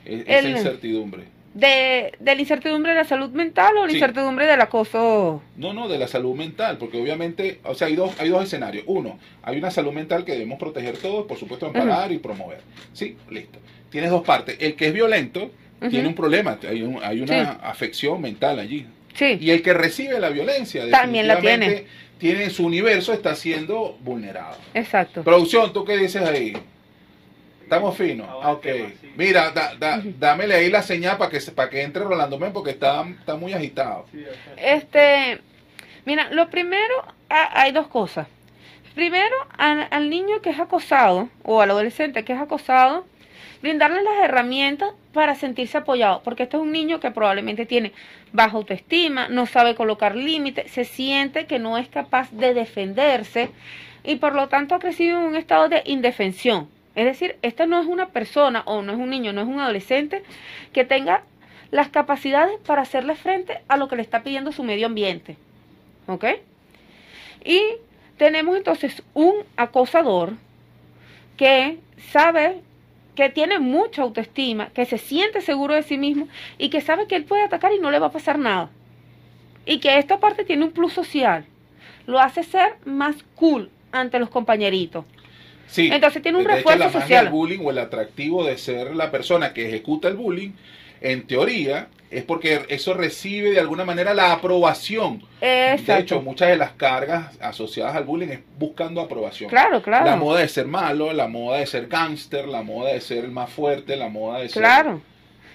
[0.05, 1.25] eh, esa El- incertidumbre.
[1.55, 3.97] De, de la incertidumbre de la salud mental o la Sí.
[3.97, 5.43] incertidumbre del acoso.
[5.57, 8.85] No, no, de la salud mental, porque obviamente, o sea, hay dos, hay dos escenarios.
[8.87, 12.61] Uno, hay una salud mental que debemos proteger todos, por supuesto, amparar y promover.
[12.93, 13.59] Sí, listo.
[13.89, 14.59] Tienes dos partes.
[14.61, 15.51] El que es violento
[15.89, 17.59] tiene un problema, hay, un- hay una Sí.
[17.63, 18.87] afección mental allí.
[19.17, 21.87] Sí, Y el que recibe la violencia, También la definitivamente,
[22.19, 24.57] tiene su universo, está siendo vulnerado.
[24.75, 25.23] exacto.
[25.23, 26.53] Producción, ¿tú qué dices ahí?
[27.63, 28.29] Estamos finos.
[28.43, 28.63] Ah, ok.
[28.63, 29.13] tema, sí.
[29.17, 32.53] Mira, da, da- dámele ahí la señal para que, se- para que entre Rolando Men
[32.53, 34.07] porque está, está muy agitado.
[34.13, 34.25] Sí.
[34.57, 35.41] Este,
[36.05, 36.95] mira, lo primero,
[37.29, 38.29] ha- hay dos cosas.
[38.95, 43.05] Primero, al, al niño que es acosado o al adolescente que es acosado,
[43.67, 47.91] brindarle las herramientas para sentirse apoyado, porque este es un niño que probablemente tiene
[48.33, 53.51] baja autoestima, no sabe colocar límites, se siente que no es capaz de defenderse
[54.05, 56.69] y por lo tanto ha crecido en un estado de indefensión.
[56.95, 59.59] Es decir, esta no es una persona o no es un niño, no es un
[59.59, 60.23] adolescente
[60.73, 61.25] que tenga
[61.73, 65.37] las capacidades para hacerle frente a lo que le está pidiendo su medio ambiente.
[66.07, 66.25] ¿Ok?
[67.45, 67.61] Y
[68.17, 70.35] tenemos entonces un acosador
[71.37, 71.81] que
[72.13, 72.63] sabe
[73.17, 77.17] que tiene mucha autoestima, que se siente seguro de sí mismo y que sabe que
[77.17, 78.71] él puede atacar y no le va a pasar nada.
[79.65, 81.45] Y que esta parte tiene un plus social.
[82.07, 85.05] Lo hace ser más cool ante los compañeritos.
[85.67, 85.91] Sí.
[85.93, 87.25] Entonces tiene un De hecho, refuerzo la social.
[87.25, 90.51] del bullying o el atractivo de ser la persona que ejecuta el bullying,
[91.01, 95.23] en teoría, es porque eso recibe de alguna manera la aprobación.
[95.41, 96.21] De hecho, Exacto.
[96.23, 99.51] muchas de las cargas asociadas al bullying es buscando aprobación.
[99.51, 100.05] Claro, claro.
[100.07, 103.33] La moda de ser malo, la moda de ser gángster, la moda de ser el
[103.33, 104.63] más fuerte, la moda de ser...
[104.63, 105.01] Claro.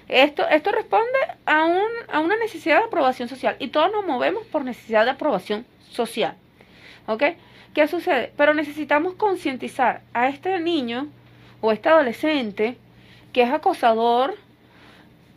[0.07, 4.45] Esto, esto responde a, un, a una necesidad de aprobación social y todos nos movemos
[4.47, 6.35] por necesidad de aprobación social.
[7.07, 7.23] ¿Ok?
[7.73, 8.33] ¿Qué sucede?
[8.35, 11.07] Pero necesitamos concientizar a este niño
[11.61, 12.77] o este adolescente
[13.31, 14.35] que es acosador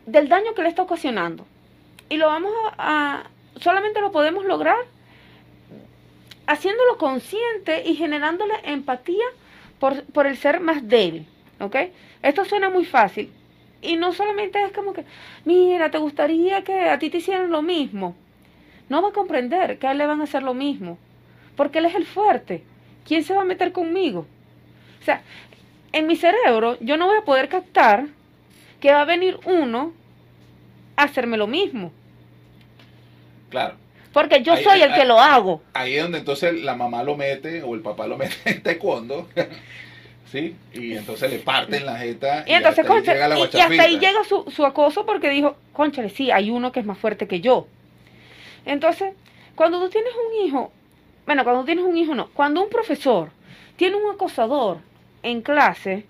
[0.06, 1.46] del daño que le está ocasionando.
[2.08, 3.30] Y lo vamos a, a-
[3.60, 4.76] solamente lo podemos lograr
[6.46, 9.24] haciéndolo consciente y generándole empatía
[9.78, 11.26] por, por el ser más débil,
[11.60, 11.76] ¿ok?
[12.22, 13.30] Esto suena muy fácil.
[13.80, 15.04] Y no solamente es como que,
[15.44, 18.14] mira, ¿te gustaría que a ti te hicieran lo mismo?
[18.88, 20.98] No va a comprender que a él le van a hacer lo mismo.
[21.56, 22.62] Porque él es el fuerte.
[23.06, 24.26] ¿Quién se va a meter conmigo?
[25.00, 25.22] O sea,
[25.92, 28.06] en mi cerebro yo no voy a poder captar
[28.84, 29.94] que va a venir uno
[30.94, 31.90] a hacerme lo mismo.
[33.48, 33.76] Claro.
[34.12, 35.62] Porque yo Ahí- soy el ahí- que lo hago.
[35.72, 39.26] Ahí es donde entonces la mamá lo mete o el papá lo mete en taekwondo.
[40.30, 40.54] ¿Sí?
[40.74, 42.44] Y entonces le parten la jeta.
[42.46, 45.30] Y entonces, hasta ahí llega la y, y hasta ahí llega su, su acoso porque
[45.30, 47.66] dijo, conchale, sí, hay uno que es más fuerte que yo.
[48.66, 49.14] Entonces,
[49.54, 50.72] cuando tú tienes un hijo,
[51.24, 53.30] bueno, cuando tienes un hijo no, cuando un profesor
[53.76, 54.78] tiene un acosador
[55.22, 56.04] en clase,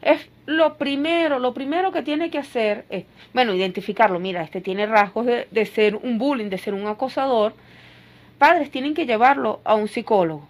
[0.00, 4.86] es lo primero, lo primero que tiene que hacer es, bueno, identificarlo, mira, este tiene
[4.86, 7.52] rasgos de, de ser un bullying, de ser un acosador,
[8.38, 10.48] padres tienen que llevarlo a un psicólogo.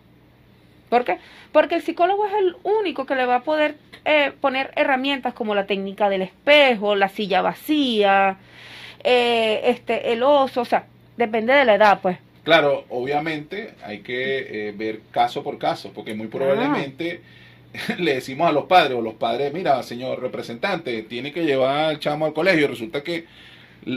[0.89, 1.19] ¿Por qué?
[1.51, 3.75] Porque el psicólogo es el único que le va a poder
[4.05, 8.37] eh, poner herramientas como la técnica del espejo, la silla vacía,
[9.03, 10.85] eh, este, el oso, o sea,
[11.17, 12.19] depende de la edad, pues.
[12.45, 17.21] Claro, obviamente hay que eh, ver caso por caso, porque muy probablemente
[17.99, 21.99] le decimos a los padres o los padres, mira, señor representante, tiene que llevar al
[22.01, 22.64] chamo al colegio.
[22.64, 23.25] y Resulta que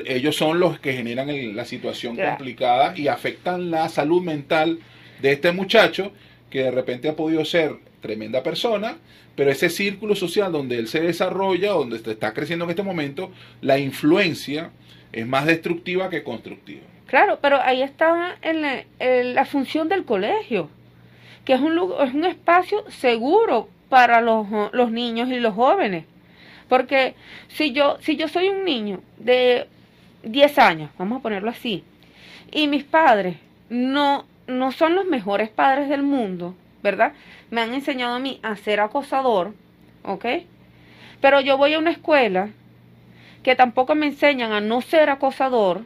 [0.06, 2.38] ellos son los que generan el- la situación Claro.
[2.38, 4.80] complicada y afectan la salud mental
[5.22, 6.12] de este muchacho
[6.50, 8.98] que de repente ha podido ser tremenda persona,
[9.36, 13.80] pero ese círculo social donde él se desarrolla, donde está creciendo en este momento, la
[13.80, 14.72] influencia
[15.14, 16.82] es más destructiva que constructiva.
[17.08, 20.70] Claro, pero ahí está en la, en la función del colegio,
[21.46, 26.06] que es un, es un espacio seguro para los, los niños y los jóvenes.
[26.70, 27.16] Porque
[27.50, 29.68] si yo, si yo soy un niño de
[30.24, 31.84] 10 años, vamos a ponerlo así,
[32.52, 33.38] y mis padres
[33.70, 37.14] no, no son los mejores padres del mundo, ¿verdad?
[37.50, 39.54] Me han enseñado a mí a ser acosador,
[40.04, 40.26] ¿ok?
[41.20, 42.50] Pero yo voy a una escuela
[43.44, 45.82] que tampoco me enseñan a no ser acosador,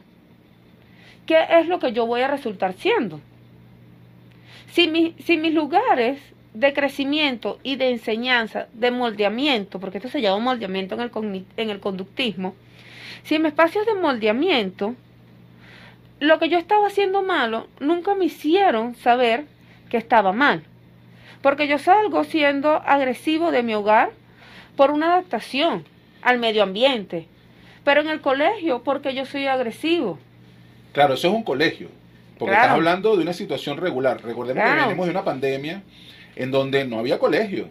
[1.26, 3.20] ¿qué es lo que yo voy a resultar siendo?
[4.76, 6.18] Si, mi- mis lugares
[6.52, 11.70] de crecimiento y de enseñanza, de moldeamiento, porque esto se llama moldeamiento en el, en
[11.70, 12.54] el conductismo,
[13.22, 14.94] si mis espacios de moldeamiento,
[16.20, 19.46] lo que yo estaba haciendo malo, nunca me hicieron saber
[19.88, 20.62] que estaba mal.
[21.40, 24.10] Porque yo salgo siendo agresivo de mi hogar
[24.76, 25.84] por una adaptación
[26.20, 27.28] al medio ambiente.
[27.82, 30.18] Pero en el colegio, porque yo soy agresivo.
[30.92, 31.88] Claro, eso es un colegio.
[32.38, 32.62] Porque Claro.
[32.64, 34.20] estás hablando de una situación regular.
[34.22, 35.82] Recordemos que venimos de una pandemia
[36.36, 37.68] en donde no había colegio.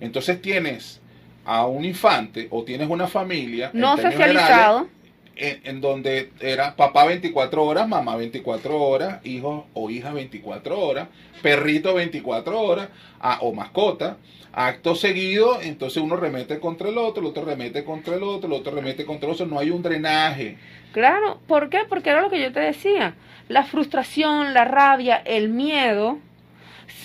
[0.00, 1.00] Entonces tienes
[1.44, 4.78] a un infante o tienes una familia No socializado.
[4.78, 4.92] generales,
[5.40, 11.08] En, donde era papá 24 horas, mamá 24 horas, hijo o hija 24 horas,
[11.42, 12.88] perrito 24 horas,
[13.20, 14.16] ah, o mascota.
[14.52, 18.54] Acto seguido, entonces uno remete contra el otro, el otro remete contra el otro, el
[18.54, 19.46] otro remete contra el otro.
[19.46, 20.58] No hay un drenaje.
[20.92, 21.80] Claro, ¿por qué?
[21.88, 23.14] Porque era lo que yo te decía.
[23.48, 26.18] La frustración, la rabia, el miedo,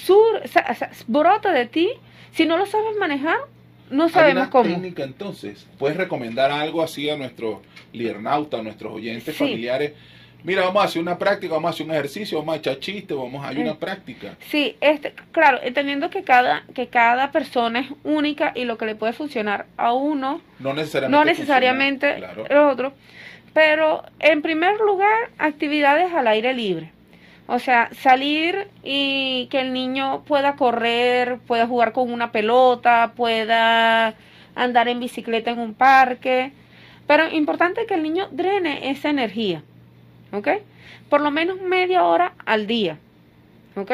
[0.05, 0.41] sur,
[1.07, 1.91] brota de ti.
[2.31, 3.37] Si no lo sabes manejar,
[3.89, 4.63] no Hay sabemos una cómo.
[4.69, 5.65] técnica entonces.
[5.77, 7.57] ¿Puedes recomendar algo así a nuestros
[7.91, 9.39] liernautas, a nuestros oyentes Sí.
[9.43, 9.93] familiares?
[10.45, 13.15] Mira, vamos a hacer una práctica, vamos a hacer un ejercicio, vamos a echar chistes,
[13.15, 13.61] vamos a hay Eh.
[13.61, 14.35] una práctica.
[14.49, 18.95] Sí, este, claro, entendiendo que cada, que cada persona es única y lo que le
[18.95, 21.17] puede funcionar a uno No necesariamente.
[21.17, 22.49] no necesariamente funciona, claro.
[22.49, 22.93] el otro.
[23.53, 26.91] Pero en primer lugar, actividades al aire libre.
[27.47, 34.15] O sea, salir y que el niño pueda correr, pueda jugar con una pelota, pueda
[34.55, 36.53] andar en bicicleta en un parque.
[37.05, 39.61] Pero importante que el niño drene esa energía.
[40.31, 40.47] ¿Ok?
[41.09, 42.97] Por lo menos media hora al día.
[43.75, 43.91] ¿Ok?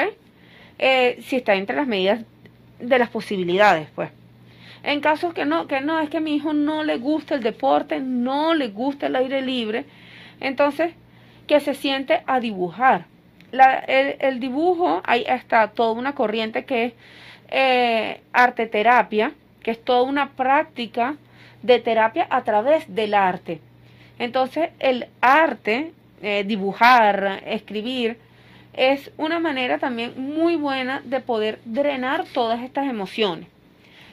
[0.77, 2.21] Eh, si está entre las medidas
[2.79, 4.11] de las posibilidades, pues.
[4.83, 7.99] En casos que no, que no, es que mi hijo no le gusta el deporte,
[7.99, 9.85] no le gusta el aire libre,
[10.39, 10.93] entonces
[11.47, 13.05] que se siente a dibujar.
[13.51, 16.93] El dibujo, hay hasta toda una corriente que es
[17.49, 19.33] eh, arte terapia,
[19.63, 21.15] que es toda una práctica
[21.63, 23.59] de terapia a través del arte.
[24.17, 28.17] Entonces el arte, eh, dibujar, escribir,
[28.73, 33.47] es una manera también muy buena de poder drenar todas estas emociones.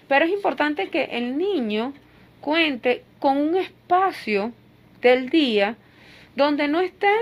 [0.08, 1.92] Pero es importante que el niño
[2.40, 4.52] cuente con un espacio
[5.00, 5.76] del día
[6.36, 7.12] donde no esté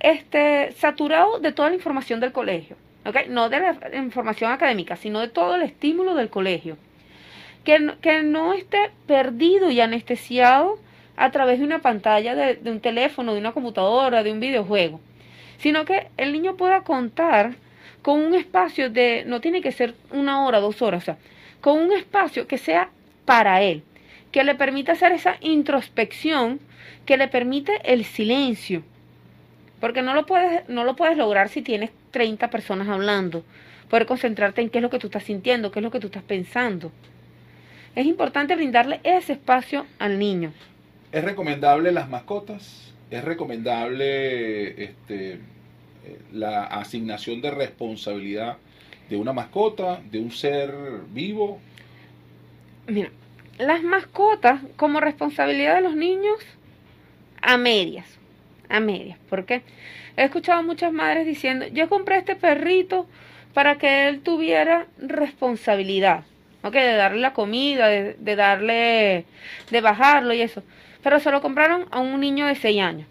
[0.00, 2.76] este, saturado de toda la información del colegio.
[3.06, 3.26] ¿ok?
[3.28, 6.76] No de la información académica, sino de todo el estímulo del colegio.
[7.64, 10.78] Que, no- que no esté perdido y anestesiado
[11.16, 15.00] a través de una pantalla de, de un teléfono, de una computadora, de un videojuego.
[15.58, 17.54] Sino que el niño pueda contar
[18.02, 21.16] con un espacio de, no tiene que ser una hora, dos horas, o sea,
[21.60, 22.90] con un espacio que sea
[23.24, 23.82] para él,
[24.30, 26.60] que le permita hacer esa introspección,
[27.04, 28.82] que le permite el silencio,
[29.80, 33.44] porque no lo puedes, no lo puedes lograr si tienes 30 personas hablando,
[33.88, 36.06] poder concentrarte en qué es lo que tú estás sintiendo, qué es lo que tú
[36.08, 36.92] estás pensando.
[37.94, 40.52] Es importante brindarle ese espacio al niño.
[41.10, 42.92] ¿Es recomendable las mascotas?
[43.10, 45.40] ¿Es recomendable este,
[46.32, 48.58] la asignación de responsabilidad
[49.08, 50.72] de una mascota, de un ser
[51.12, 51.60] vivo?
[52.86, 53.10] Mira,
[53.58, 56.38] las mascotas como responsabilidad de los niños
[57.40, 58.06] a medias,
[58.68, 59.18] a medias.
[59.28, 59.62] ¿Por qué?
[60.16, 63.06] He escuchado muchas madres diciendo, yo compré este perrito
[63.54, 66.24] para que él tuviera responsabilidad,
[66.62, 66.72] ¿ok?
[66.74, 69.24] De darle la comida, de, darle,
[69.70, 70.62] de bajarlo y eso.
[71.02, 73.06] Pero se lo compraron a un niño de 6 años.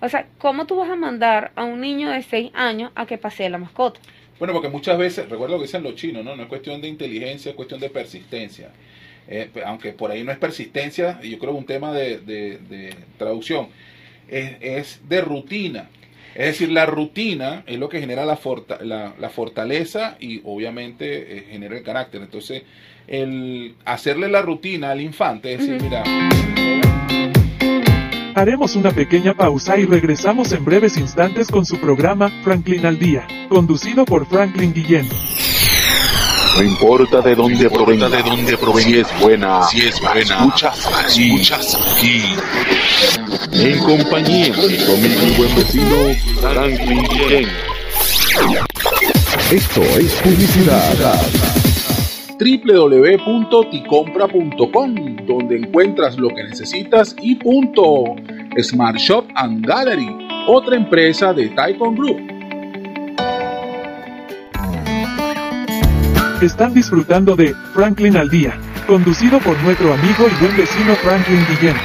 [0.00, 3.16] O sea, ¿cómo tú vas a mandar a un niño de 6 años a que
[3.16, 3.98] pasee la mascota?
[4.38, 6.36] Bueno, porque muchas veces, recuerdo lo que dicen los chinos, ¿no?
[6.36, 8.68] No es cuestión de inteligencia, es cuestión de persistencia.
[9.28, 12.94] Eh, aunque por ahí no es persistencia, y yo creo que un tema de- de
[13.16, 13.68] traducción,
[14.28, 15.88] es, es de rutina.
[16.34, 21.38] Es decir, la rutina es lo que genera la, forta- la, la fortaleza y obviamente
[21.38, 22.20] eh, genera el carácter.
[22.22, 22.62] Entonces,
[23.06, 26.02] el hacerle la rutina al infante, es decir, mira,
[28.34, 33.26] Haremos una pequeña pausa y regresamos en breves instantes con su programa Franklin al Día,
[33.48, 35.08] conducido por Franklin Guillén.
[36.56, 40.86] No importa de dónde provenga, de dónde provenga, si es buena, si es buena, escuchas
[40.86, 42.22] aquí, escuchas aquí.
[43.52, 47.46] En compañía de conmigo y buen vecino Franklin Guillén.
[49.52, 51.20] Esto es publicidad.
[52.38, 54.94] www.ticompra.com,
[55.26, 58.16] donde encuentras lo que necesitas y punto.
[58.62, 60.08] Smart Shop and Gallery,
[60.48, 62.35] otra empresa de Taikon Group.
[66.42, 71.76] Están disfrutando de Franklin al Día, conducido por nuestro amigo y buen vecino Franklin Guillén.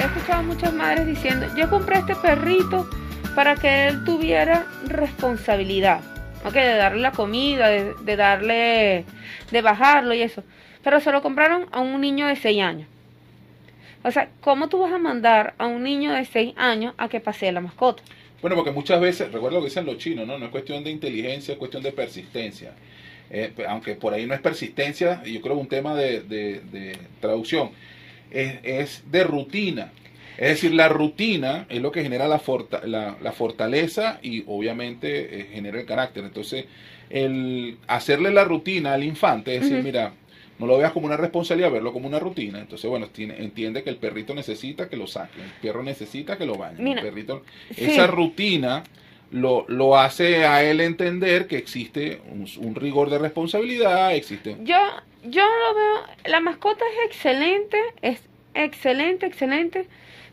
[0.00, 2.90] He escuchado muchas madres diciendo, yo compré este perrito
[3.36, 6.00] para que él tuviera responsabilidad,
[6.44, 6.52] ¿ok?
[6.54, 9.04] De darle la comida, de, de darle,
[9.52, 10.42] de bajarlo y eso.
[10.82, 12.88] Pero se lo compraron a un niño de 6 años.
[14.02, 17.20] O sea, ¿cómo tú vas a mandar a un niño de 6 años a que
[17.20, 18.02] pasee la mascota?
[18.42, 20.38] Bueno, porque muchas veces, recuerdo lo que dicen los chinos, ¿no?
[20.38, 22.74] No es cuestión de inteligencia, es cuestión de persistencia.
[23.30, 26.96] Eh, aunque por ahí no es persistencia, yo creo que un tema de, de- de
[27.20, 27.70] traducción,
[28.30, 29.92] es, es de rutina.
[30.38, 35.40] Es decir, la rutina es lo que genera la, forta- la, la fortaleza y obviamente
[35.40, 36.24] eh, genera el carácter.
[36.24, 36.66] Entonces,
[37.10, 40.12] el hacerle la rutina al infante, es decir, mira,
[40.58, 42.58] no lo veas como una responsabilidad, verlo como una rutina.
[42.60, 46.46] Entonces, bueno, tiene- entiende que el perrito necesita que lo saquen, el perro necesita que
[46.46, 47.42] lo bañen, Mira, el perrito
[47.74, 47.84] sí.
[47.86, 48.82] esa rutina
[49.30, 54.56] lo, lo hace a él entender que existe un, un rigor de responsabilidad, existe...
[54.60, 54.78] Yo,
[55.24, 58.20] yo lo veo, la mascota es excelente, es
[58.54, 59.88] excelente, excelente.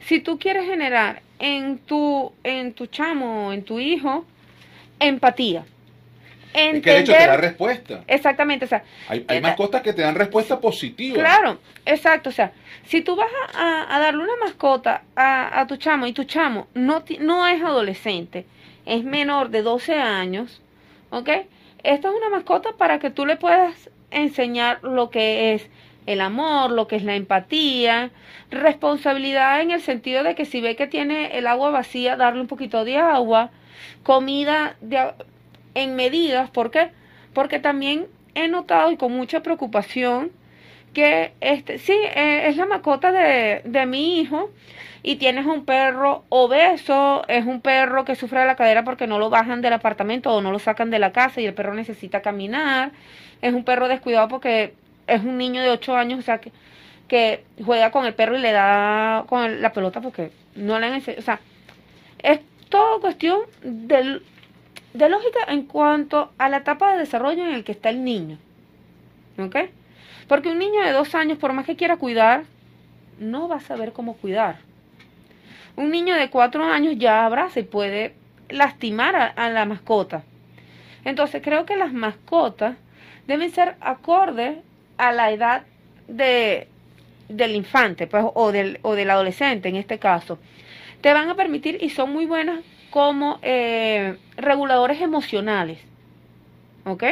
[0.08, 4.26] Si tú quieres generar en tu, en tu chamo, en tu hijo,
[5.00, 5.66] empatía.
[6.54, 8.04] Es que de hecho te da Entender, respuesta.
[8.08, 11.16] exactamente, o sea, Hay, hay eh, mascotas que te dan respuesta positiva.
[11.16, 12.30] Claro, exacto.
[12.30, 12.52] O sea,
[12.86, 16.68] si tú vas a, a- darle una mascota a, a tu chamo y tu chamo
[16.74, 18.46] no, no es adolescente,
[18.86, 20.62] es menor de 12 años,
[21.10, 21.30] ¿ok?
[21.84, 25.70] Esta es una mascota para que tú le puedas enseñar lo que es
[26.06, 28.12] el amor, lo que es la empatía,
[28.52, 32.48] responsabilidad en el sentido de que si ve que tiene el agua vacía, darle un
[32.48, 33.52] poquito de agua,
[34.04, 34.76] comida
[35.74, 36.92] en medidas, ¿por qué?
[37.34, 40.32] Porque también he notado y con mucha preocupación
[40.94, 44.50] que este sí eh, es la mascota de, de mi hijo
[45.04, 49.20] y tienes un perro obeso, es un perro que sufre de la cadera porque no
[49.20, 52.22] lo bajan del apartamento o no lo sacan de la casa y el perro necesita
[52.22, 52.92] caminar,
[53.42, 54.74] es un perro descuidado porque
[55.08, 56.54] es un niño de 8 años, o sea que,
[57.10, 60.94] que juega con el perro y le da con la pelota porque no le han
[60.94, 61.40] enseñado, o sea,
[62.20, 62.40] es
[62.70, 64.24] todo cuestión del,
[64.94, 68.38] de lógica en cuanto a la etapa de desarrollo en el que está el niño.
[69.38, 69.58] ¿Ok?
[70.28, 72.44] Porque un niño de dos años, por más que quiera cuidar,
[73.20, 74.58] no va a saber cómo cuidar.
[75.76, 78.14] Un niño de cuatro años ya abraza y puede
[78.50, 80.24] lastimar a, la mascota.
[81.04, 82.76] Entonces creo que las mascotas
[83.28, 84.58] deben ser acordes
[84.98, 85.64] a la edad
[86.08, 86.68] de,
[87.28, 90.38] del infante pues, o, del, o del adolescente en este caso.
[91.02, 92.60] Te van a permitir y son muy buenas
[92.90, 95.80] como eh, reguladores emocionales.
[96.86, 97.04] ¿Ok?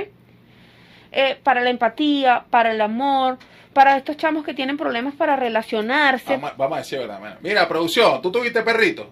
[1.11, 3.37] Eh, para la empatía, para el amor,
[3.73, 6.33] para estos chamos que tienen problemas para relacionarse.
[6.37, 7.37] Vamos, a- vamos a decir verdad.
[7.41, 7.67] mira.
[7.67, 9.09] Producción, ¿tú tuviste perrito?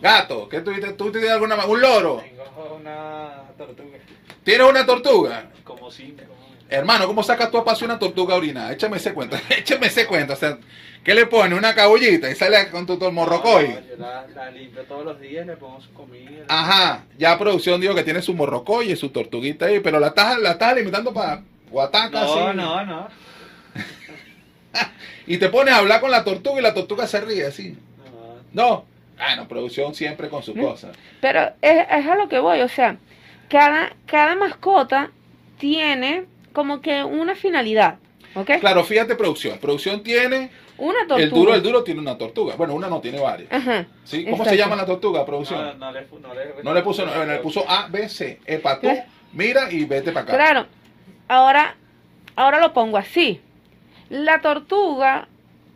[0.00, 0.92] Gato, ¿qué tuviste?
[0.92, 2.22] ¿Tú tienes alguna un loro?
[2.22, 3.98] Tengo una tortuga.
[4.44, 5.44] ¿Tienes una tortuga?
[5.64, 6.22] Como cinco.
[6.68, 8.72] Hermano, ¿cómo sacas tú a paso una tortuga orinada?
[8.72, 10.32] Échame ese cuento, échame ese cuento.
[10.32, 10.58] O sea,
[11.04, 11.56] ¿qué le pones?
[11.56, 13.68] Una cabullita y sale con tu, tu morrocoy.
[13.68, 16.44] No, yo la, la limpio todos los días, le pongo su comida.
[16.48, 20.38] Ajá, ya producción dijo que tiene su morrocoy y su tortuguita ahí, pero la estás,
[20.38, 22.56] la estás alimentando para guataca No, así.
[22.56, 23.08] no, no.
[25.28, 27.76] Y te pones a hablar con la tortuga y la tortuga se ríe así.
[28.52, 28.64] no.
[28.68, 28.84] No.
[29.16, 30.60] Bueno, producción siempre con sus ¿Mm?
[30.62, 30.96] cosas.
[31.20, 32.96] Pero es, es a lo que voy, o sea,
[33.48, 35.10] cada, cada mascota
[35.58, 36.26] tiene
[36.56, 37.98] como que una finalidad,
[38.34, 38.52] ¿ok?
[38.60, 39.58] Claro, fíjate producción.
[39.58, 41.22] Producción tiene, Una tortuga.
[41.22, 42.56] el duro, el duro tiene una tortuga.
[42.56, 43.52] Bueno, una no tiene varias.
[43.52, 43.84] Ajá.
[44.04, 44.24] ¿Sí?
[44.24, 44.50] ¿Cómo Exacto.
[44.52, 45.78] se llama la tortuga, producción?
[45.78, 48.40] no, le, no, le, No le puso, no, le puso A, B, C.
[48.46, 48.88] Epa, tú,
[49.34, 50.32] mira y vete para acá.
[50.34, 50.66] Claro.
[51.28, 51.76] Ahora,
[52.36, 53.38] ahora lo pongo así.
[54.08, 55.28] La tortuga,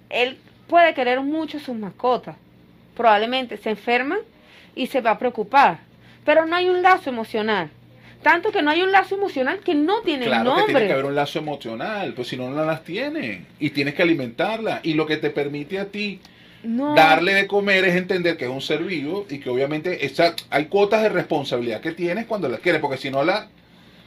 [0.09, 2.37] él puede querer mucho a sus mascotas.
[2.97, 4.17] Probablemente se enferma
[4.75, 5.81] y se va a preocupar.
[6.25, 7.69] Pero no hay un lazo emocional.
[8.23, 10.87] Tanto que no hay un lazo emocional que no tiene Claro que tiene nombre.
[10.87, 13.47] que haber un lazo emocional, pues si no, no las tiene.
[13.59, 14.81] Y tienes que alimentarla.
[14.83, 16.21] Y lo que te permite a ti
[16.63, 16.95] No.
[16.95, 20.67] darle de comer es entender que es un ser vivo y que obviamente esa, hay
[20.67, 23.35] cuotas de responsabilidad que tienes cuando la quieres, porque si no la,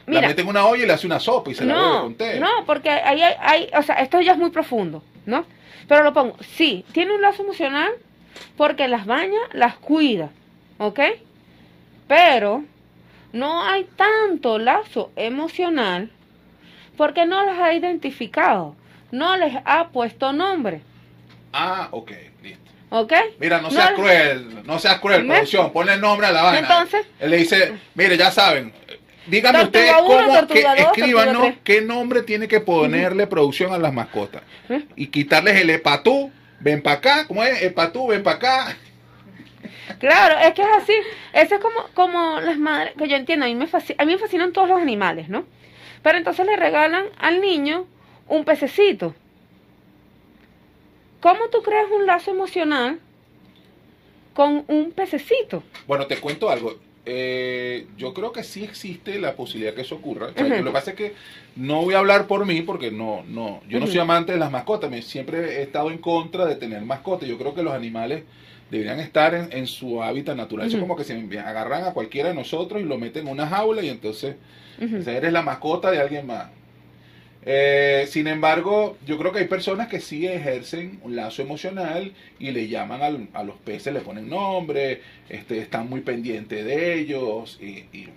[0.06, 0.28] la Mira.
[0.28, 2.38] mete en una olla y le hace una sopa y se la No, con té.
[2.38, 5.44] no, porque ahí hay, hay- o sea, esto ya es muy profundo, ¿no?
[5.88, 7.90] Pero lo pongo, sí, tiene un lazo emocional
[8.56, 10.30] porque las baña, las cuida,
[10.78, 11.00] ¿ok?
[12.06, 12.64] Pero
[13.34, 16.08] no hay tanto lazo emocional
[16.96, 18.76] porque no las ha identificado,
[19.10, 20.80] no les ha puesto nombre,
[21.52, 22.10] Ah, ok,
[22.42, 22.70] listo.
[22.90, 23.12] ¿ok?
[23.38, 25.34] Mira, no seas cruel, no seas cruel, ¿Me?
[25.34, 26.58] producción, ponle el nombre a la vaina.
[26.60, 28.72] Entonces- Él le dice, mire, ya saben,
[29.26, 34.42] díganme ustedes cómo, que, escríbanos qué nombre tiene que ponerle producción a las mascotas.
[34.68, 34.84] ¿Eh?
[34.96, 36.30] Y quitarles el epatú,
[36.60, 37.62] ven para acá, ¿cómo es?
[37.62, 38.76] Epatú, ven para acá.
[39.98, 40.92] Claro, es que es así.
[41.32, 44.18] Eso es como, como las madres, que yo entiendo, a mí, me a mí me
[44.18, 45.44] fascinan todos los animales, ¿no?
[46.02, 47.86] Pero entonces le regalan al niño
[48.28, 49.14] un pececito.
[51.20, 53.00] ¿Cómo tú creas un lazo emocional
[54.34, 55.62] con un pececito?
[55.86, 56.78] Bueno, te cuento algo.
[57.06, 60.26] Eh, yo creo que sí existe la posibilidad que eso ocurra.
[60.28, 60.56] O sea, Ujú.
[60.56, 61.14] Lo que pasa es que
[61.56, 64.50] no voy a hablar por mí porque no, no, yo no soy amante de las
[64.50, 64.90] mascotas.
[64.90, 67.28] Me, siempre he estado en contra de tener mascotas.
[67.28, 68.24] Yo creo que los animales
[68.70, 70.66] deberían estar en, en su hábitat natural.
[70.66, 73.46] Eso es como que se agarran a cualquiera de nosotros y lo meten en una
[73.48, 74.36] jaula y entonces
[75.06, 76.48] eres la mascota de alguien más.
[77.46, 82.52] Eh, sin embargo, yo creo que hay personas que sí ejercen un lazo emocional y
[82.52, 87.58] le llaman al- a los peces, le ponen nombre, este, están muy pendientes de ellos
[87.60, 88.08] y, y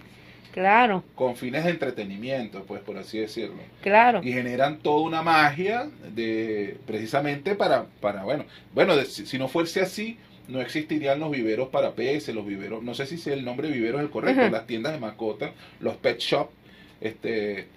[0.53, 3.57] Claro, con fines de entretenimiento, pues por así decirlo.
[3.81, 4.21] claro.
[4.23, 9.47] Y generan toda una magia de precisamente para, para bueno, bueno, de- si, si no
[9.47, 10.17] fuese así,
[10.47, 14.03] no existirían los viveros para peces, los viveros, no sé si el nombre vivero es
[14.03, 16.49] el correcto, las tiendas de mascotas, los pet shop,
[17.01, 17.67] este,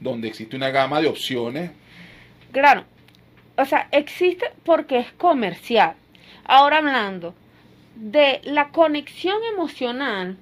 [0.00, 1.70] donde existe una gama de opciones.
[2.52, 2.84] Claro.
[3.58, 5.94] O sea, existe porque es comercial.
[6.44, 7.34] Ahora hablando
[7.96, 10.36] de la conexión emocional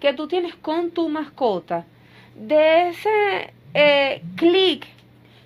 [0.00, 1.86] que tú tienes con tu mascota,
[2.34, 4.86] de ese eh, clic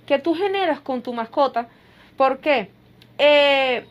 [0.07, 1.69] que tú generas con tu mascota,
[2.17, 2.71] porque
[3.19, 3.85] eh,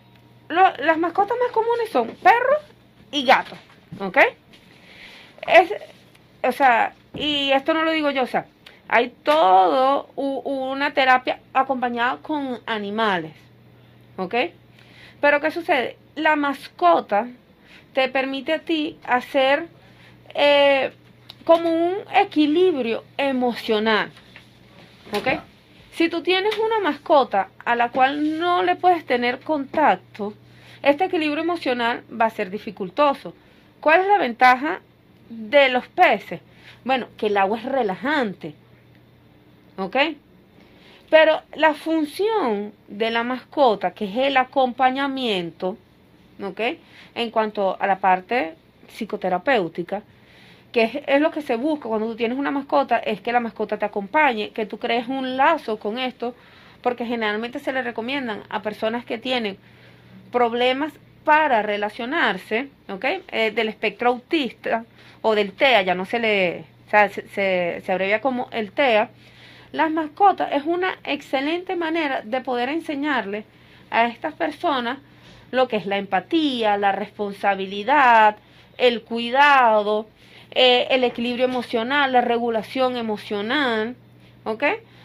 [0.50, 2.60] lo- las mascotas más comunes son perros
[3.12, 3.58] y gatos,
[4.00, 4.18] ¿ok?
[5.47, 5.74] Es,
[6.43, 8.45] o sea, y esto no lo digo yo, o sea,
[8.88, 10.41] hay todo u-
[10.72, 13.34] una terapia acompañada con animales,
[14.18, 14.36] ¿ok?
[15.22, 15.97] Pero ¿qué sucede?
[16.16, 17.28] La mascota
[17.93, 19.68] te permite a ti hacer
[20.34, 20.91] eh,
[21.45, 24.12] como un equilibrio emocional,
[25.18, 25.39] ¿ok?
[25.92, 30.34] Si tú tienes una mascota a la cual no le puedes tener contacto,
[30.82, 33.34] este equilibrio emocional va a ser dificultoso.
[33.80, 34.82] ¿Cuál es la ventaja
[35.30, 36.42] de los peces?
[36.86, 38.56] Bueno, que el agua es relajante.
[39.78, 39.98] ¿Ok?
[41.10, 45.76] Pero la función de la mascota, que es el acompañamiento,
[46.42, 46.62] ¿ok?
[47.16, 48.56] En cuanto a la parte
[48.88, 50.04] psicoterapéutica,
[50.72, 53.78] que es, lo que se busca cuando tú tienes una mascota, es que la mascota
[53.78, 56.36] te acompañe, que tú crees un lazo con esto,
[56.82, 59.57] porque generalmente se le recomiendan a personas que tienen
[60.32, 60.93] problemas
[61.24, 63.05] para relacionarse, ¿ok?
[63.28, 64.86] Eh, del espectro autista
[65.22, 69.09] o del TEA, ya no se le, se, se abrevia como el TEA.
[69.72, 73.43] Las mascotas es una excelente manera de poder enseñarle
[73.91, 74.99] a estas personas
[75.51, 78.38] lo que es la empatía, la responsabilidad,
[78.78, 80.07] el cuidado,
[80.52, 83.95] eh, el equilibrio emocional, la regulación emocional,
[84.43, 84.64] ¿ok?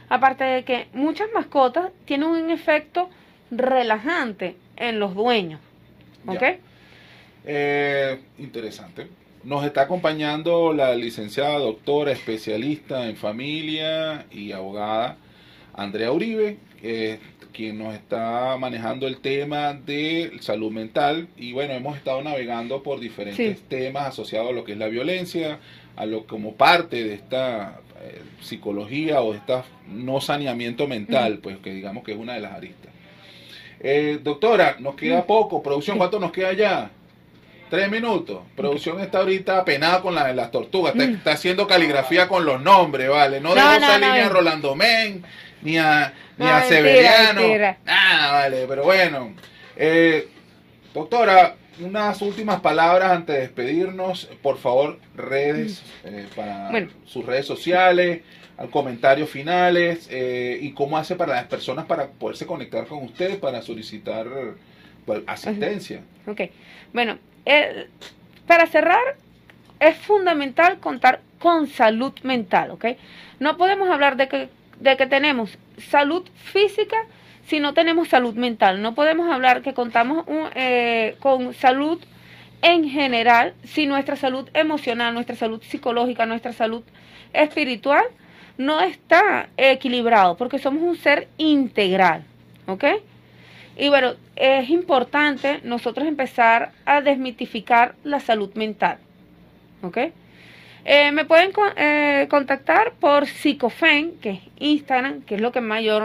[0.09, 3.11] Aparte de que muchas mascotas tienen un efecto
[3.51, 5.61] relajante en los dueños,
[6.27, 6.43] ¿ok?
[7.47, 9.09] Eh, interesante.
[9.45, 15.19] Nos está acompañando la licenciada doctora especialista en familia y abogada
[15.75, 17.19] Andrea Uribe, eh,
[17.53, 21.29] quien nos está manejando el tema de salud mental.
[21.37, 23.65] Y bueno, hemos estado navegando por diferentes Sí.
[23.69, 25.59] temas asociados a lo que es la violencia,
[25.97, 31.57] a lo como parte de esta eh, psicología o de esta no saneamiento mental, pues
[31.59, 32.93] que digamos que es una de las aristas.
[33.81, 35.63] Eh, doctora, nos queda poco.
[35.63, 36.91] Producción, ¿cuánto nos queda ya?
[37.71, 38.41] Tres minutos.
[38.57, 40.95] Producción está ahorita apenada con la- las tortugas.
[40.95, 43.41] Está, está haciendo caligrafía con los nombres, ¿vale?
[43.41, 44.29] No, No, dejó no, salir no, a.
[44.29, 45.25] Rolando Men,
[45.65, 47.41] ni a, ni a Severiano.
[47.41, 47.79] mentira.
[47.87, 49.35] Ah, vale, pero bueno.
[49.77, 50.29] Eh,
[50.93, 54.29] doctora, unas últimas palabras antes de despedirnos.
[54.43, 56.91] Por favor, redes eh, para Bueno.
[57.07, 58.23] sus redes sociales,
[58.57, 63.41] al comentarios finales eh, y cómo hace para las personas para poderse conectar con usted
[63.41, 64.27] para solicitar
[65.05, 66.03] pues, asistencia.
[66.27, 66.43] Ok,
[66.93, 67.89] bueno, el-
[68.47, 69.17] para cerrar,
[69.81, 72.85] es fundamental contar con salud mental, ¿ok?
[73.41, 74.49] No podemos hablar de que,
[74.81, 76.97] de que tenemos salud física
[77.47, 78.81] si no tenemos salud mental.
[78.83, 82.01] No podemos hablar que contamos eh, con salud
[82.63, 86.83] en general si nuestra salud emocional, nuestra salud psicológica, nuestra salud
[87.33, 88.05] espiritual
[88.57, 92.25] no está equilibrado, porque somos un ser integral,
[92.67, 92.85] ¿ok?
[93.77, 98.99] Y bueno, es importante nosotros empezar a desmitificar la salud mental.
[99.83, 99.99] ¿Ok?
[100.87, 106.03] Eh, me pueden eh, contactar por Psicofen, que es Instagram, que es lo que mayor